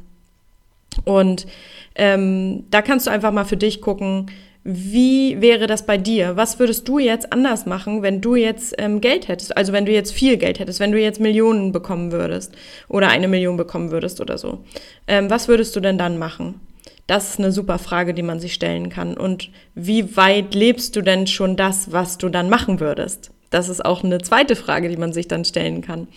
Und 1.04 1.46
ähm, 1.94 2.64
da 2.70 2.82
kannst 2.82 3.06
du 3.06 3.10
einfach 3.10 3.32
mal 3.32 3.44
für 3.44 3.56
dich 3.56 3.80
gucken, 3.80 4.30
wie 4.64 5.40
wäre 5.40 5.66
das 5.66 5.86
bei 5.86 5.96
dir? 5.96 6.36
Was 6.36 6.58
würdest 6.58 6.86
du 6.88 6.98
jetzt 6.98 7.32
anders 7.32 7.64
machen, 7.64 8.02
wenn 8.02 8.20
du 8.20 8.34
jetzt 8.34 8.74
ähm, 8.78 9.00
Geld 9.00 9.28
hättest? 9.28 9.56
Also 9.56 9.72
wenn 9.72 9.86
du 9.86 9.92
jetzt 9.92 10.12
viel 10.12 10.36
Geld 10.36 10.58
hättest, 10.58 10.78
wenn 10.78 10.92
du 10.92 11.00
jetzt 11.00 11.20
Millionen 11.20 11.72
bekommen 11.72 12.12
würdest 12.12 12.54
oder 12.88 13.08
eine 13.08 13.28
Million 13.28 13.56
bekommen 13.56 13.90
würdest 13.90 14.20
oder 14.20 14.36
so. 14.36 14.64
Ähm, 15.06 15.30
was 15.30 15.48
würdest 15.48 15.74
du 15.74 15.80
denn 15.80 15.96
dann 15.96 16.18
machen? 16.18 16.60
Das 17.06 17.30
ist 17.30 17.38
eine 17.38 17.50
super 17.52 17.78
Frage, 17.78 18.12
die 18.12 18.22
man 18.22 18.40
sich 18.40 18.52
stellen 18.52 18.90
kann. 18.90 19.16
Und 19.16 19.50
wie 19.74 20.16
weit 20.18 20.54
lebst 20.54 20.94
du 20.96 21.00
denn 21.00 21.26
schon 21.26 21.56
das, 21.56 21.90
was 21.90 22.18
du 22.18 22.28
dann 22.28 22.50
machen 22.50 22.80
würdest? 22.80 23.30
Das 23.48 23.70
ist 23.70 23.82
auch 23.82 24.04
eine 24.04 24.18
zweite 24.18 24.56
Frage, 24.56 24.90
die 24.90 24.98
man 24.98 25.14
sich 25.14 25.26
dann 25.26 25.46
stellen 25.46 25.80
kann, 25.80 26.08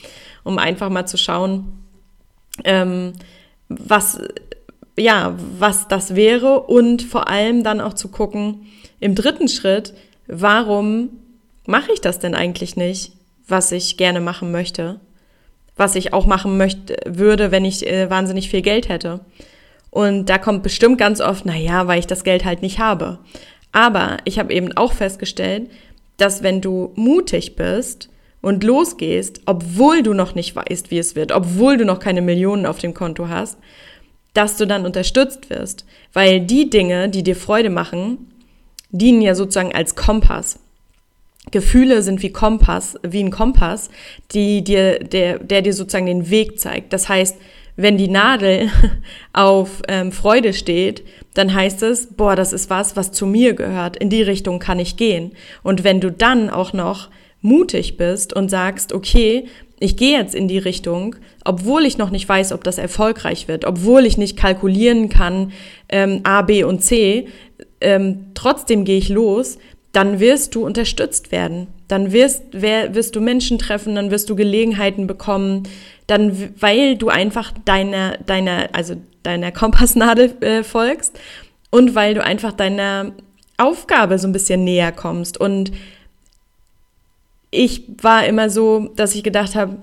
um 0.43 0.57
einfach 0.57 0.89
mal 0.89 1.05
zu 1.05 1.17
schauen, 1.17 1.85
ähm, 2.65 3.13
was, 3.69 4.19
ja, 4.97 5.35
was 5.57 5.87
das 5.87 6.15
wäre 6.15 6.61
und 6.61 7.01
vor 7.01 7.27
allem 7.27 7.63
dann 7.63 7.81
auch 7.81 7.93
zu 7.93 8.09
gucken, 8.09 8.67
im 8.99 9.15
dritten 9.15 9.47
Schritt, 9.47 9.93
warum 10.27 11.09
mache 11.65 11.91
ich 11.93 12.01
das 12.01 12.19
denn 12.19 12.35
eigentlich 12.35 12.75
nicht, 12.75 13.13
was 13.47 13.71
ich 13.71 13.97
gerne 13.97 14.21
machen 14.21 14.51
möchte, 14.51 14.99
was 15.75 15.95
ich 15.95 16.13
auch 16.13 16.25
machen 16.25 16.57
möchte, 16.57 16.97
würde, 17.05 17.51
wenn 17.51 17.65
ich 17.65 17.87
äh, 17.87 18.09
wahnsinnig 18.09 18.49
viel 18.49 18.61
Geld 18.61 18.89
hätte. 18.89 19.21
Und 19.89 20.25
da 20.25 20.37
kommt 20.37 20.63
bestimmt 20.63 20.97
ganz 20.97 21.19
oft, 21.19 21.45
na 21.45 21.55
ja, 21.55 21.87
weil 21.87 21.99
ich 21.99 22.07
das 22.07 22.23
Geld 22.23 22.45
halt 22.45 22.61
nicht 22.61 22.79
habe. 22.79 23.19
Aber 23.71 24.17
ich 24.25 24.39
habe 24.39 24.53
eben 24.53 24.75
auch 24.77 24.93
festgestellt, 24.93 25.69
dass 26.17 26.43
wenn 26.43 26.61
du 26.61 26.91
mutig 26.95 27.55
bist 27.55 28.09
und 28.41 28.63
losgehst, 28.63 29.41
obwohl 29.45 30.03
du 30.03 30.13
noch 30.13 30.35
nicht 30.35 30.55
weißt, 30.55 30.91
wie 30.91 30.97
es 30.97 31.15
wird, 31.15 31.31
obwohl 31.31 31.77
du 31.77 31.85
noch 31.85 31.99
keine 31.99 32.21
Millionen 32.21 32.65
auf 32.65 32.79
dem 32.79 32.93
Konto 32.93 33.27
hast, 33.27 33.57
dass 34.33 34.57
du 34.57 34.65
dann 34.65 34.85
unterstützt 34.85 35.49
wirst. 35.49 35.85
Weil 36.13 36.41
die 36.41 36.69
Dinge, 36.69 37.09
die 37.09 37.23
dir 37.23 37.35
Freude 37.35 37.69
machen, 37.69 38.31
dienen 38.91 39.21
ja 39.21 39.35
sozusagen 39.35 39.73
als 39.73 39.95
Kompass. 39.95 40.59
Gefühle 41.49 42.03
sind 42.03 42.21
wie 42.21 42.31
Kompass, 42.31 42.97
wie 43.03 43.23
ein 43.23 43.31
Kompass, 43.31 43.89
die 44.31 44.63
dir, 44.63 44.99
der, 44.99 45.39
der 45.39 45.61
dir 45.61 45.73
sozusagen 45.73 46.05
den 46.05 46.29
Weg 46.29 46.59
zeigt. 46.59 46.93
Das 46.93 47.09
heißt, 47.09 47.37
wenn 47.75 47.97
die 47.97 48.07
Nadel 48.07 48.69
auf 49.33 49.81
ähm, 49.87 50.11
Freude 50.11 50.53
steht, 50.53 51.03
dann 51.33 51.53
heißt 51.53 51.81
es, 51.83 52.07
boah, 52.13 52.35
das 52.35 52.53
ist 52.53 52.69
was, 52.69 52.95
was 52.95 53.11
zu 53.11 53.25
mir 53.25 53.53
gehört. 53.53 53.97
In 53.97 54.09
die 54.09 54.21
Richtung 54.21 54.59
kann 54.59 54.79
ich 54.79 54.97
gehen. 54.97 55.31
Und 55.63 55.83
wenn 55.83 55.99
du 55.99 56.11
dann 56.11 56.49
auch 56.49 56.73
noch 56.73 57.09
mutig 57.41 57.97
bist 57.97 58.33
und 58.33 58.49
sagst, 58.49 58.93
okay, 58.93 59.47
ich 59.81 59.97
gehe 59.97 60.17
jetzt 60.17 60.35
in 60.35 60.47
die 60.47 60.59
Richtung, 60.59 61.15
obwohl 61.43 61.85
ich 61.85 61.97
noch 61.97 62.11
nicht 62.11 62.29
weiß, 62.29 62.51
ob 62.51 62.63
das 62.63 62.77
erfolgreich 62.77 63.47
wird, 63.47 63.65
obwohl 63.65 64.05
ich 64.05 64.17
nicht 64.17 64.37
kalkulieren 64.37 65.09
kann, 65.09 65.51
ähm, 65.89 66.21
A, 66.23 66.43
B 66.43 66.63
und 66.63 66.83
C, 66.83 67.27
ähm, 67.81 68.27
trotzdem 68.35 68.85
gehe 68.85 68.99
ich 68.99 69.09
los, 69.09 69.57
dann 69.91 70.19
wirst 70.19 70.53
du 70.53 70.63
unterstützt 70.63 71.31
werden. 71.31 71.67
Dann 71.87 72.11
wirst, 72.11 72.43
wer, 72.51 72.93
wirst 72.93 73.15
du 73.15 73.21
Menschen 73.21 73.57
treffen, 73.57 73.95
dann 73.95 74.11
wirst 74.11 74.29
du 74.29 74.35
Gelegenheiten 74.35 75.07
bekommen, 75.07 75.63
dann, 76.05 76.53
weil 76.59 76.95
du 76.95 77.09
einfach 77.09 77.51
deiner, 77.65 78.17
deiner, 78.19 78.69
also 78.73 78.95
deiner 79.23 79.51
Kompassnadel 79.51 80.35
äh, 80.41 80.63
folgst 80.63 81.19
und 81.71 81.95
weil 81.95 82.13
du 82.13 82.23
einfach 82.23 82.53
deiner 82.53 83.13
Aufgabe 83.57 84.19
so 84.19 84.27
ein 84.27 84.31
bisschen 84.31 84.63
näher 84.63 84.91
kommst. 84.91 85.39
Und 85.39 85.71
ich 87.51 87.83
war 88.01 88.25
immer 88.25 88.49
so, 88.49 88.89
dass 88.95 89.13
ich 89.13 89.23
gedacht 89.23 89.55
habe, 89.55 89.77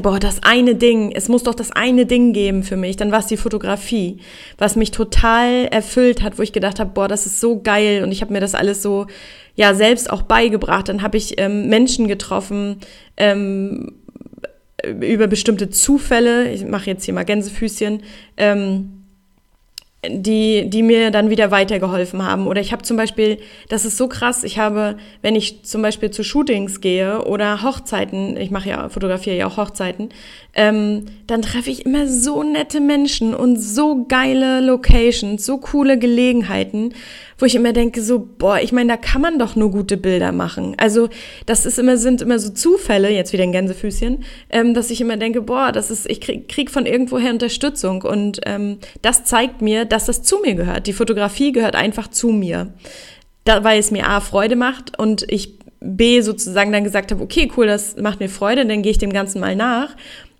boah, 0.00 0.20
das 0.20 0.42
eine 0.42 0.74
Ding, 0.74 1.12
es 1.12 1.28
muss 1.28 1.42
doch 1.42 1.54
das 1.54 1.72
eine 1.72 2.06
Ding 2.06 2.32
geben 2.32 2.62
für 2.62 2.76
mich. 2.76 2.96
Dann 2.96 3.10
war 3.10 3.20
es 3.20 3.26
die 3.26 3.36
Fotografie, 3.36 4.18
was 4.58 4.76
mich 4.76 4.90
total 4.90 5.66
erfüllt 5.66 6.22
hat, 6.22 6.38
wo 6.38 6.42
ich 6.42 6.52
gedacht 6.52 6.78
habe, 6.78 6.90
boah, 6.94 7.08
das 7.08 7.26
ist 7.26 7.40
so 7.40 7.60
geil 7.60 8.02
und 8.04 8.12
ich 8.12 8.20
habe 8.20 8.32
mir 8.32 8.40
das 8.40 8.54
alles 8.54 8.82
so 8.82 9.06
ja 9.54 9.74
selbst 9.74 10.10
auch 10.10 10.22
beigebracht. 10.22 10.88
Dann 10.88 11.02
habe 11.02 11.16
ich 11.16 11.40
ähm, 11.40 11.68
Menschen 11.68 12.06
getroffen, 12.06 12.76
ähm, 13.16 13.92
über 14.84 15.26
bestimmte 15.26 15.70
Zufälle, 15.70 16.52
ich 16.52 16.64
mache 16.64 16.86
jetzt 16.86 17.04
hier 17.04 17.14
mal 17.14 17.24
Gänsefüßchen, 17.24 18.02
ähm, 18.36 18.97
die, 20.06 20.70
die 20.70 20.82
mir 20.82 21.10
dann 21.10 21.28
wieder 21.28 21.50
weitergeholfen 21.50 22.24
haben. 22.24 22.46
Oder 22.46 22.60
ich 22.60 22.72
habe 22.72 22.82
zum 22.82 22.96
Beispiel, 22.96 23.38
das 23.68 23.84
ist 23.84 23.96
so 23.96 24.06
krass, 24.06 24.44
ich 24.44 24.58
habe, 24.58 24.96
wenn 25.22 25.34
ich 25.34 25.64
zum 25.64 25.82
Beispiel 25.82 26.10
zu 26.10 26.22
Shootings 26.22 26.80
gehe 26.80 27.24
oder 27.24 27.62
Hochzeiten, 27.62 28.36
ich 28.36 28.52
mache 28.52 28.68
ja, 28.68 28.88
fotografiere 28.88 29.36
ja 29.36 29.46
auch 29.48 29.56
Hochzeiten, 29.56 30.10
ähm, 30.54 31.06
dann 31.26 31.42
treffe 31.42 31.70
ich 31.70 31.84
immer 31.84 32.06
so 32.06 32.44
nette 32.44 32.80
Menschen 32.80 33.34
und 33.34 33.56
so 33.56 34.04
geile 34.06 34.60
Locations, 34.60 35.44
so 35.44 35.58
coole 35.58 35.98
Gelegenheiten 35.98 36.94
wo 37.38 37.46
ich 37.46 37.54
immer 37.54 37.72
denke, 37.72 38.02
so, 38.02 38.18
boah, 38.18 38.58
ich 38.60 38.72
meine, 38.72 38.88
da 38.88 38.96
kann 38.96 39.22
man 39.22 39.38
doch 39.38 39.54
nur 39.54 39.70
gute 39.70 39.96
Bilder 39.96 40.32
machen. 40.32 40.74
Also, 40.76 41.08
das 41.46 41.66
ist 41.66 41.78
immer, 41.78 41.96
sind 41.96 42.20
immer 42.20 42.38
so 42.38 42.50
Zufälle, 42.50 43.10
jetzt 43.10 43.32
wieder 43.32 43.44
ein 43.44 43.52
Gänsefüßchen, 43.52 44.24
ähm, 44.50 44.74
dass 44.74 44.90
ich 44.90 45.00
immer 45.00 45.16
denke, 45.16 45.42
boah, 45.42 45.70
das 45.70 45.90
ist, 45.90 46.10
ich 46.10 46.20
krieg, 46.20 46.48
krieg 46.48 46.70
von 46.70 46.84
irgendwoher 46.84 47.30
Unterstützung 47.30 48.02
und 48.02 48.40
ähm, 48.44 48.78
das 49.02 49.24
zeigt 49.24 49.62
mir, 49.62 49.84
dass 49.92 50.06
das 50.06 50.22
zu 50.22 50.38
mir 50.38 50.54
gehört. 50.54 50.86
Die 50.86 50.92
Fotografie 50.92 51.52
gehört 51.52 51.74
einfach 51.74 52.08
zu 52.08 52.28
mir. 52.28 52.72
Da, 53.44 53.64
weil 53.64 53.78
es 53.78 53.90
mir 53.90 54.08
A, 54.08 54.20
Freude 54.20 54.56
macht 54.56 54.98
und 54.98 55.24
ich 55.28 55.58
B 55.80 56.20
sozusagen 56.20 56.72
dann 56.72 56.84
gesagt 56.84 57.12
habe, 57.12 57.22
okay, 57.22 57.50
cool, 57.56 57.66
das 57.66 57.96
macht 57.96 58.20
mir 58.20 58.28
Freude, 58.28 58.66
dann 58.66 58.82
gehe 58.82 58.90
ich 58.90 58.98
dem 58.98 59.12
Ganzen 59.12 59.40
mal 59.40 59.56
nach. 59.56 59.96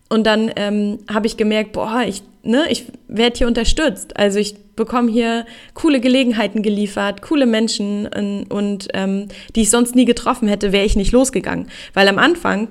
Und 0.09 0.27
dann 0.27 0.51
ähm, 0.57 0.99
habe 1.13 1.27
ich 1.27 1.37
gemerkt, 1.37 1.73
boah, 1.73 2.03
ich, 2.07 2.23
ne, 2.43 2.65
ich 2.71 2.87
werde 3.09 3.39
hier 3.39 3.47
unterstützt. 3.47 4.17
Also 4.17 4.39
ich 4.39 4.57
bekomme 4.75 5.11
hier 5.11 5.45
coole 5.75 6.01
Gelegenheiten 6.01 6.63
geliefert, 6.63 7.21
coole 7.21 7.47
Menschen 7.47 8.07
und, 8.07 8.45
und 8.45 8.89
ähm, 8.95 9.29
die 9.55 9.63
ich 9.63 9.71
sonst 9.71 9.95
nie 9.95 10.07
getroffen 10.07 10.49
hätte, 10.49 10.73
wäre 10.73 10.87
ich 10.87 10.97
nicht 10.97 11.13
losgegangen. 11.13 11.69
Weil 11.95 12.09
am 12.09 12.19
Anfang 12.19 12.69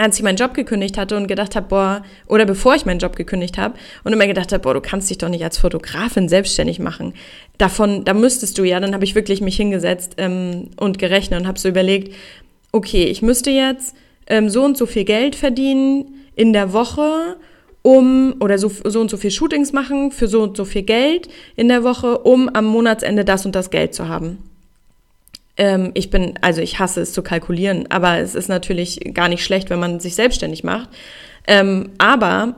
als 0.00 0.16
ich 0.16 0.22
meinen 0.22 0.36
Job 0.36 0.54
gekündigt 0.54 0.96
hatte 0.96 1.16
und 1.16 1.26
gedacht 1.26 1.54
habe, 1.54 1.68
boah, 1.68 2.02
oder 2.26 2.46
bevor 2.46 2.74
ich 2.74 2.86
meinen 2.86 3.00
Job 3.00 3.16
gekündigt 3.16 3.58
habe 3.58 3.74
und 4.02 4.12
immer 4.12 4.26
gedacht 4.26 4.50
habe, 4.52 4.62
boah, 4.62 4.72
du 4.72 4.80
kannst 4.80 5.10
dich 5.10 5.18
doch 5.18 5.28
nicht 5.28 5.44
als 5.44 5.58
Fotografin 5.58 6.28
selbstständig 6.28 6.78
machen. 6.78 7.12
Davon, 7.58 8.04
da 8.04 8.14
müsstest 8.14 8.56
du 8.56 8.64
ja, 8.64 8.80
dann 8.80 8.94
habe 8.94 9.04
ich 9.04 9.14
wirklich 9.14 9.42
mich 9.42 9.56
hingesetzt 9.56 10.14
ähm, 10.16 10.70
und 10.76 10.98
gerechnet 10.98 11.40
und 11.40 11.46
habe 11.46 11.58
so 11.58 11.68
überlegt, 11.68 12.14
okay, 12.72 13.04
ich 13.04 13.20
müsste 13.20 13.50
jetzt 13.50 13.94
ähm, 14.26 14.48
so 14.48 14.64
und 14.64 14.78
so 14.78 14.86
viel 14.86 15.04
Geld 15.04 15.36
verdienen 15.36 16.14
in 16.34 16.54
der 16.54 16.72
Woche, 16.72 17.36
um, 17.82 18.34
oder 18.40 18.58
so, 18.58 18.70
so 18.84 19.00
und 19.00 19.10
so 19.10 19.16
viel 19.16 19.30
Shootings 19.30 19.72
machen 19.72 20.12
für 20.12 20.28
so 20.28 20.42
und 20.42 20.56
so 20.56 20.64
viel 20.64 20.82
Geld 20.82 21.28
in 21.56 21.68
der 21.68 21.82
Woche, 21.82 22.18
um 22.18 22.48
am 22.50 22.66
Monatsende 22.66 23.24
das 23.24 23.46
und 23.46 23.54
das 23.54 23.70
Geld 23.70 23.94
zu 23.94 24.08
haben. 24.08 24.38
Ähm, 25.60 25.90
ich 25.92 26.08
bin, 26.08 26.38
also 26.40 26.62
ich 26.62 26.78
hasse 26.78 27.02
es 27.02 27.12
zu 27.12 27.22
kalkulieren, 27.22 27.84
aber 27.90 28.16
es 28.18 28.34
ist 28.34 28.48
natürlich 28.48 28.98
gar 29.12 29.28
nicht 29.28 29.44
schlecht, 29.44 29.68
wenn 29.68 29.78
man 29.78 30.00
sich 30.00 30.14
selbstständig 30.14 30.64
macht. 30.64 30.88
Ähm, 31.46 31.90
aber 31.98 32.56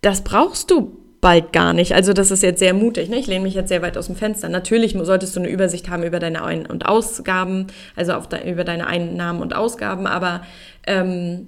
das 0.00 0.24
brauchst 0.24 0.72
du 0.72 0.98
bald 1.20 1.52
gar 1.52 1.72
nicht. 1.72 1.94
Also 1.94 2.12
das 2.12 2.32
ist 2.32 2.42
jetzt 2.42 2.58
sehr 2.58 2.74
mutig. 2.74 3.08
Ne? 3.08 3.16
Ich 3.16 3.28
lehne 3.28 3.44
mich 3.44 3.54
jetzt 3.54 3.68
sehr 3.68 3.80
weit 3.80 3.96
aus 3.96 4.06
dem 4.06 4.16
Fenster. 4.16 4.48
Natürlich 4.48 4.96
solltest 5.00 5.36
du 5.36 5.40
eine 5.40 5.48
Übersicht 5.48 5.88
haben 5.88 6.02
über 6.02 6.18
deine 6.18 6.42
Ein- 6.42 6.66
und 6.66 6.84
Ausgaben, 6.84 7.68
also 7.94 8.14
auf 8.14 8.28
de 8.28 8.50
über 8.50 8.64
deine 8.64 8.88
Einnahmen 8.88 9.40
und 9.40 9.54
Ausgaben. 9.54 10.08
Aber 10.08 10.42
ähm, 10.84 11.46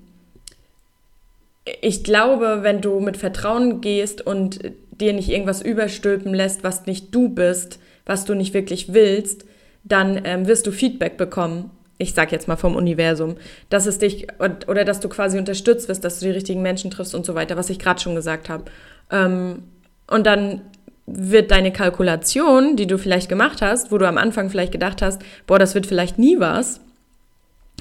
ich 1.83 2.05
glaube, 2.05 2.61
wenn 2.63 2.81
du 2.81 3.01
mit 3.01 3.17
Vertrauen 3.17 3.81
gehst 3.81 4.25
und 4.25 4.61
dir 4.93 5.13
nicht 5.13 5.29
irgendwas 5.29 5.61
überstülpen 5.61 6.33
lässt, 6.33 6.63
was 6.63 6.87
nicht 6.87 7.13
du 7.13 7.29
bist, 7.29 7.81
was 8.07 8.25
du 8.25 8.35
nicht 8.35 8.55
wirklich 8.55 8.95
willst, 8.95 9.45
dann 9.85 10.21
ähm, 10.25 10.47
wirst 10.47 10.67
du 10.67 10.73
Feedback 10.73 11.17
bekommen. 11.17 11.71
Ich 11.99 12.15
sag 12.15 12.33
jetzt 12.33 12.49
mal 12.49 12.57
vom 12.57 12.77
Universum, 12.77 13.37
dass 13.69 13.87
es 13.87 13.99
dich 13.99 14.27
oder 14.39 14.85
dass 14.85 15.01
du 15.01 15.09
quasi 15.09 15.39
unterstützt 15.39 15.89
wirst, 15.89 16.05
dass 16.05 16.21
du 16.21 16.27
die 16.27 16.33
richtigen 16.33 16.63
Menschen 16.63 16.91
triffst 16.91 17.15
und 17.15 17.25
so 17.25 17.35
weiter, 17.35 17.57
was 17.57 17.71
ich 17.71 17.79
gerade 17.79 18.01
schon 18.01 18.15
gesagt 18.15 18.49
habe. 18.49 18.65
Ähm, 19.11 19.65
und 20.07 20.27
dann 20.27 20.63
wird 21.07 21.51
deine 21.51 21.73
Kalkulation, 21.73 22.77
die 22.77 22.87
du 22.87 22.99
vielleicht 22.99 23.29
gemacht 23.29 23.63
hast, 23.63 23.93
wo 23.93 23.99
du 23.99 24.07
am 24.07 24.19
Anfang 24.19 24.51
vielleicht 24.51 24.73
gedacht 24.73 25.03
hast, 25.03 25.23
boah, 25.47 25.59
das 25.59 25.75
wird 25.75 25.87
vielleicht 25.87 26.19
nie 26.19 26.41
was, 26.41 26.81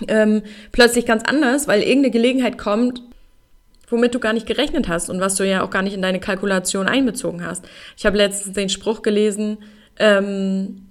ähm, 0.07 0.43
plötzlich 0.71 1.05
ganz 1.05 1.23
anders, 1.23 1.67
weil 1.67 1.81
irgendeine 1.81 2.11
Gelegenheit 2.11 2.57
kommt, 2.57 3.01
womit 3.89 4.13
du 4.13 4.19
gar 4.19 4.33
nicht 4.33 4.47
gerechnet 4.47 4.87
hast 4.87 5.09
und 5.09 5.19
was 5.19 5.35
du 5.35 5.47
ja 5.47 5.63
auch 5.63 5.69
gar 5.69 5.81
nicht 5.81 5.93
in 5.93 6.01
deine 6.01 6.19
Kalkulation 6.19 6.87
einbezogen 6.87 7.45
hast. 7.45 7.65
Ich 7.97 8.05
habe 8.05 8.17
letztens 8.17 8.55
den 8.55 8.69
Spruch 8.69 9.01
gelesen, 9.01 9.57
ähm, 9.97 10.85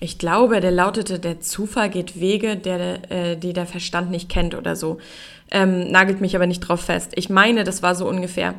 ich 0.00 0.18
glaube, 0.18 0.60
der 0.60 0.70
lautete, 0.70 1.18
der 1.18 1.40
Zufall 1.40 1.90
geht 1.90 2.20
Wege, 2.20 2.56
der, 2.56 3.10
äh, 3.10 3.36
die 3.36 3.52
der 3.52 3.66
Verstand 3.66 4.10
nicht 4.10 4.28
kennt 4.28 4.54
oder 4.54 4.76
so. 4.76 4.98
Ähm, 5.50 5.90
nagelt 5.90 6.20
mich 6.20 6.36
aber 6.36 6.46
nicht 6.46 6.60
drauf 6.60 6.82
fest. 6.82 7.12
Ich 7.16 7.30
meine, 7.30 7.64
das 7.64 7.82
war 7.82 7.94
so 7.94 8.08
ungefähr. 8.08 8.54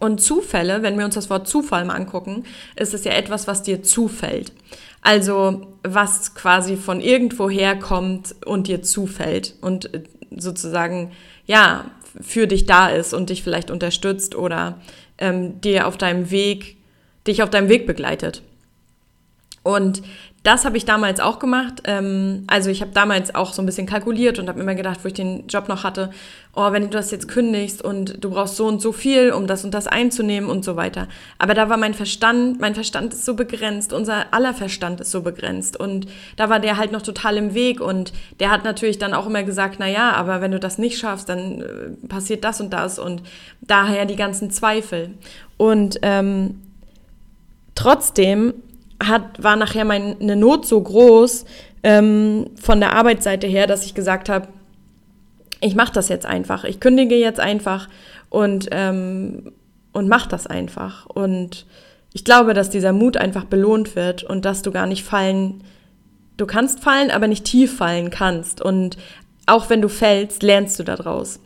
Und 0.00 0.20
Zufälle, 0.20 0.82
wenn 0.82 0.96
wir 0.96 1.04
uns 1.04 1.16
das 1.16 1.28
Wort 1.28 1.48
Zufall 1.48 1.84
mal 1.84 1.96
angucken, 1.96 2.44
ist 2.76 2.94
es 2.94 3.04
ja 3.04 3.12
etwas, 3.12 3.46
was 3.46 3.62
dir 3.62 3.82
zufällt. 3.82 4.52
Also 5.02 5.66
was 5.82 6.34
quasi 6.34 6.76
von 6.76 7.00
irgendwo 7.00 7.50
herkommt 7.50 8.34
und 8.44 8.68
dir 8.68 8.82
zufällt 8.82 9.54
und 9.60 9.92
äh, 9.92 10.02
sozusagen, 10.36 11.12
ja, 11.46 11.90
für 12.20 12.46
dich 12.46 12.64
da 12.64 12.88
ist 12.88 13.12
und 13.12 13.30
dich 13.30 13.42
vielleicht 13.42 13.70
unterstützt 13.70 14.34
oder 14.34 14.80
ähm, 15.18 15.60
dir 15.60 15.86
auf 15.86 15.96
deinem 15.98 16.30
Weg 16.30 16.77
dich 17.28 17.42
auf 17.42 17.50
deinem 17.50 17.68
Weg 17.68 17.86
begleitet. 17.86 18.42
Und 19.62 20.02
das 20.44 20.64
habe 20.64 20.76
ich 20.76 20.84
damals 20.84 21.20
auch 21.20 21.40
gemacht. 21.40 21.82
Ähm, 21.84 22.44
also 22.46 22.70
ich 22.70 22.80
habe 22.80 22.92
damals 22.94 23.34
auch 23.34 23.52
so 23.52 23.60
ein 23.60 23.66
bisschen 23.66 23.86
kalkuliert 23.86 24.38
und 24.38 24.48
habe 24.48 24.60
immer 24.60 24.74
gedacht, 24.74 25.00
wo 25.02 25.08
ich 25.08 25.14
den 25.14 25.46
Job 25.48 25.68
noch 25.68 25.84
hatte, 25.84 26.10
oh, 26.54 26.72
wenn 26.72 26.84
du 26.84 26.88
das 26.88 27.10
jetzt 27.10 27.28
kündigst 27.28 27.82
und 27.82 28.24
du 28.24 28.30
brauchst 28.30 28.56
so 28.56 28.66
und 28.66 28.80
so 28.80 28.92
viel, 28.92 29.32
um 29.32 29.46
das 29.46 29.64
und 29.64 29.74
das 29.74 29.88
einzunehmen 29.88 30.48
und 30.48 30.64
so 30.64 30.76
weiter. 30.76 31.08
Aber 31.38 31.54
da 31.54 31.68
war 31.68 31.76
mein 31.76 31.92
Verstand, 31.92 32.60
mein 32.60 32.74
Verstand 32.74 33.12
ist 33.12 33.24
so 33.24 33.34
begrenzt, 33.34 33.92
unser 33.92 34.32
aller 34.32 34.54
Verstand 34.54 35.00
ist 35.00 35.10
so 35.10 35.22
begrenzt 35.22 35.78
und 35.78 36.06
da 36.36 36.48
war 36.48 36.60
der 36.60 36.78
halt 36.78 36.92
noch 36.92 37.02
total 37.02 37.36
im 37.36 37.52
Weg 37.52 37.80
und 37.80 38.12
der 38.40 38.50
hat 38.50 38.64
natürlich 38.64 38.98
dann 38.98 39.12
auch 39.12 39.26
immer 39.26 39.42
gesagt, 39.42 39.76
na 39.80 39.88
ja, 39.88 40.12
aber 40.12 40.40
wenn 40.40 40.52
du 40.52 40.60
das 40.60 40.78
nicht 40.78 40.98
schaffst, 40.98 41.28
dann 41.28 41.60
äh, 41.60 42.06
passiert 42.08 42.44
das 42.44 42.60
und 42.60 42.72
das 42.72 42.98
und 42.98 43.22
daher 43.60 44.06
die 44.06 44.16
ganzen 44.16 44.50
Zweifel. 44.50 45.10
Und 45.58 45.98
ähm, 46.02 46.60
Trotzdem 47.78 48.54
hat, 49.00 49.40
war 49.40 49.54
nachher 49.54 49.84
meine 49.84 50.34
Not 50.34 50.66
so 50.66 50.80
groß 50.80 51.44
ähm, 51.84 52.46
von 52.60 52.80
der 52.80 52.96
Arbeitsseite 52.96 53.46
her, 53.46 53.68
dass 53.68 53.86
ich 53.86 53.94
gesagt 53.94 54.28
habe, 54.28 54.48
ich 55.60 55.76
mache 55.76 55.92
das 55.92 56.08
jetzt 56.08 56.26
einfach. 56.26 56.64
Ich 56.64 56.80
kündige 56.80 57.14
jetzt 57.14 57.38
einfach 57.38 57.88
und, 58.30 58.68
ähm, 58.72 59.52
und 59.92 60.08
mach 60.08 60.26
das 60.26 60.48
einfach. 60.48 61.06
Und 61.06 61.66
ich 62.12 62.24
glaube, 62.24 62.52
dass 62.52 62.68
dieser 62.68 62.92
Mut 62.92 63.16
einfach 63.16 63.44
belohnt 63.44 63.94
wird 63.94 64.24
und 64.24 64.44
dass 64.44 64.62
du 64.62 64.72
gar 64.72 64.88
nicht 64.88 65.04
fallen, 65.04 65.62
du 66.36 66.46
kannst 66.46 66.80
fallen, 66.80 67.12
aber 67.12 67.28
nicht 67.28 67.44
tief 67.44 67.76
fallen 67.76 68.10
kannst. 68.10 68.60
Und 68.60 68.96
auch 69.46 69.70
wenn 69.70 69.82
du 69.82 69.88
fällst, 69.88 70.42
lernst 70.42 70.80
du 70.80 70.82
daraus. 70.82 71.38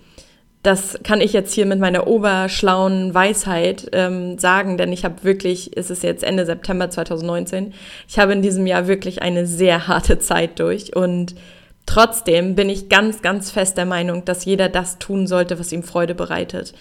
Das 0.62 0.96
kann 1.02 1.20
ich 1.20 1.32
jetzt 1.32 1.52
hier 1.52 1.66
mit 1.66 1.80
meiner 1.80 2.06
oberschlauen 2.06 3.12
Weisheit 3.12 3.88
ähm, 3.92 4.38
sagen, 4.38 4.76
denn 4.76 4.92
ich 4.92 5.04
habe 5.04 5.24
wirklich, 5.24 5.76
es 5.76 5.90
ist 5.90 6.04
jetzt 6.04 6.22
Ende 6.22 6.46
September 6.46 6.88
2019, 6.88 7.74
ich 8.08 8.18
habe 8.20 8.32
in 8.32 8.42
diesem 8.42 8.68
Jahr 8.68 8.86
wirklich 8.86 9.22
eine 9.22 9.44
sehr 9.46 9.88
harte 9.88 10.20
Zeit 10.20 10.60
durch 10.60 10.94
und 10.94 11.34
trotzdem 11.84 12.54
bin 12.54 12.70
ich 12.70 12.88
ganz, 12.88 13.22
ganz 13.22 13.50
fest 13.50 13.76
der 13.76 13.86
Meinung, 13.86 14.24
dass 14.24 14.44
jeder 14.44 14.68
das 14.68 15.00
tun 15.00 15.26
sollte, 15.26 15.58
was 15.58 15.72
ihm 15.72 15.82
Freude 15.82 16.14
bereitet. 16.14 16.74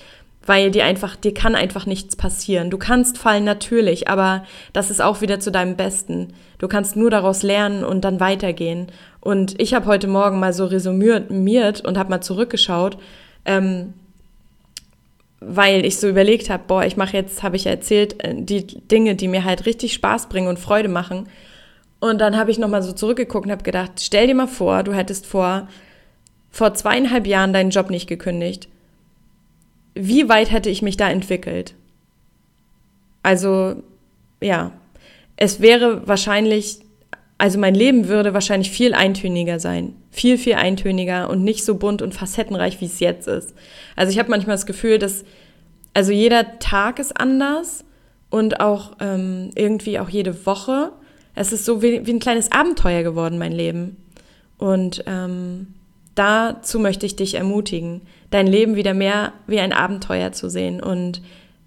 Weil 0.45 0.71
dir 0.71 0.85
einfach, 0.85 1.15
dir 1.15 1.33
kann 1.35 1.53
einfach 1.53 1.85
nichts 1.85 2.15
passieren. 2.15 2.71
Du 2.71 2.79
kannst 2.79 3.19
fallen 3.19 3.43
natürlich, 3.43 4.07
aber 4.07 4.43
das 4.73 4.89
ist 4.89 4.99
auch 4.99 5.21
wieder 5.21 5.39
zu 5.39 5.51
deinem 5.51 5.75
Besten. 5.75 6.33
Du 6.57 6.67
kannst 6.67 6.95
nur 6.95 7.11
daraus 7.11 7.43
lernen 7.43 7.83
und 7.83 8.01
dann 8.01 8.19
weitergehen. 8.19 8.87
Und 9.19 9.59
ich 9.61 9.75
habe 9.75 9.85
heute 9.85 10.07
Morgen 10.07 10.39
mal 10.39 10.53
so 10.53 10.65
resümiert 10.65 11.81
und 11.81 11.97
habe 11.97 12.09
mal 12.09 12.21
zurückgeschaut 12.21 12.97
ähm, 13.45 13.93
weil 15.39 15.85
ich 15.85 15.97
so 15.97 16.07
überlegt 16.07 16.49
habe, 16.49 16.63
boah, 16.67 16.85
ich 16.85 16.97
mache 16.97 17.17
jetzt, 17.17 17.41
habe 17.41 17.55
ich 17.55 17.65
erzählt, 17.65 18.23
äh, 18.23 18.35
die 18.35 18.65
Dinge, 18.65 19.15
die 19.15 19.27
mir 19.27 19.43
halt 19.43 19.65
richtig 19.65 19.93
Spaß 19.93 20.29
bringen 20.29 20.47
und 20.47 20.59
Freude 20.59 20.89
machen. 20.89 21.27
Und 21.99 22.19
dann 22.19 22.37
habe 22.37 22.51
ich 22.51 22.59
nochmal 22.59 22.83
so 22.83 22.93
zurückgeguckt 22.93 23.45
und 23.45 23.51
habe 23.51 23.63
gedacht, 23.63 23.93
stell 23.99 24.27
dir 24.27 24.35
mal 24.35 24.47
vor, 24.47 24.83
du 24.83 24.93
hättest 24.93 25.25
vor, 25.25 25.67
vor 26.49 26.73
zweieinhalb 26.73 27.27
Jahren 27.27 27.53
deinen 27.53 27.71
Job 27.71 27.89
nicht 27.89 28.07
gekündigt. 28.07 28.69
Wie 29.93 30.29
weit 30.29 30.51
hätte 30.51 30.69
ich 30.69 30.81
mich 30.81 30.97
da 30.97 31.09
entwickelt? 31.09 31.75
Also, 33.23 33.83
ja, 34.41 34.71
es 35.37 35.59
wäre 35.59 36.07
wahrscheinlich 36.07 36.79
also 37.41 37.57
mein 37.57 37.73
Leben 37.73 38.07
würde 38.07 38.35
wahrscheinlich 38.35 38.69
viel 38.69 38.93
eintöniger 38.93 39.59
sein. 39.59 39.95
Viel, 40.11 40.37
viel 40.37 40.53
eintöniger 40.53 41.27
und 41.27 41.43
nicht 41.43 41.65
so 41.65 41.73
bunt 41.73 42.03
und 42.03 42.13
facettenreich, 42.13 42.79
wie 42.81 42.85
es 42.85 42.99
jetzt 42.99 43.27
ist. 43.27 43.55
Also 43.95 44.11
ich 44.11 44.19
habe 44.19 44.29
manchmal 44.29 44.57
das 44.57 44.67
Gefühl, 44.67 44.99
dass, 44.99 45.25
also 45.95 46.11
jeder 46.11 46.59
Tag 46.59 46.99
ist 46.99 47.19
anders 47.19 47.83
und 48.29 48.59
auch 48.59 48.91
ähm, 48.99 49.49
irgendwie 49.55 49.97
auch 49.97 50.07
jede 50.07 50.45
Woche. 50.45 50.91
Es 51.33 51.51
ist 51.51 51.65
so 51.65 51.81
wie, 51.81 52.05
wie 52.05 52.13
ein 52.13 52.19
kleines 52.19 52.51
Abenteuer 52.51 53.01
geworden, 53.01 53.39
mein 53.39 53.53
Leben. 53.53 53.97
Und 54.59 55.03
ähm, 55.07 55.73
dazu 56.13 56.77
möchte 56.77 57.07
ich 57.07 57.15
dich 57.15 57.33
ermutigen, 57.33 58.01
dein 58.29 58.45
Leben 58.45 58.75
wieder 58.75 58.93
mehr 58.93 59.33
wie 59.47 59.59
ein 59.59 59.73
Abenteuer 59.73 60.31
zu 60.31 60.47
sehen 60.47 60.79
und 60.79 61.23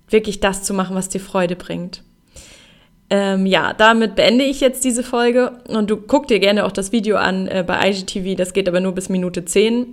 wirklich 0.09 0.39
das 0.39 0.63
zu 0.63 0.73
machen, 0.73 0.95
was 0.95 1.09
dir 1.09 1.21
Freude 1.21 1.57
bringt. 1.57 2.05
Ähm, 3.17 3.47
ja, 3.47 3.73
damit 3.75 4.17
beende 4.17 4.43
ich 4.43 4.61
jetzt 4.61 4.83
diese 4.83 5.05
Folge 5.05 5.53
und 5.69 5.89
du 5.89 5.97
guck 5.97 6.27
dir 6.27 6.41
gerne 6.41 6.65
auch 6.65 6.73
das 6.73 6.91
Video 6.91 7.17
an 7.17 7.47
äh, 7.47 7.63
bei 7.65 7.89
IGTV, 7.89 8.37
das 8.37 8.53
geht 8.53 8.69
aber 8.69 8.81
nur 8.81 8.91
bis 8.91 9.09
Minute 9.09 9.45
10 9.45 9.87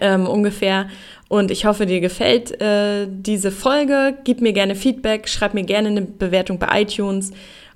ähm, 0.00 0.28
ungefähr. 0.28 0.88
Und 1.28 1.50
ich 1.50 1.64
hoffe, 1.64 1.86
dir 1.86 2.00
gefällt 2.00 2.60
äh, 2.60 3.08
diese 3.10 3.50
Folge. 3.50 4.14
Gib 4.22 4.42
mir 4.42 4.52
gerne 4.52 4.76
Feedback, 4.76 5.28
schreib 5.28 5.54
mir 5.54 5.64
gerne 5.64 5.88
eine 5.88 6.02
Bewertung 6.02 6.60
bei 6.60 6.82
iTunes 6.82 7.32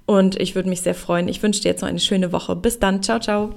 und 0.06 0.40
ich 0.40 0.54
würde 0.54 0.68
mich 0.68 0.82
sehr 0.82 0.94
freuen. 0.94 1.26
Ich 1.26 1.42
wünsche 1.42 1.60
dir 1.60 1.70
jetzt 1.70 1.80
noch 1.80 1.88
eine 1.88 1.98
schöne 1.98 2.30
Woche. 2.30 2.54
Bis 2.54 2.78
dann, 2.78 3.02
ciao, 3.02 3.18
ciao. 3.18 3.54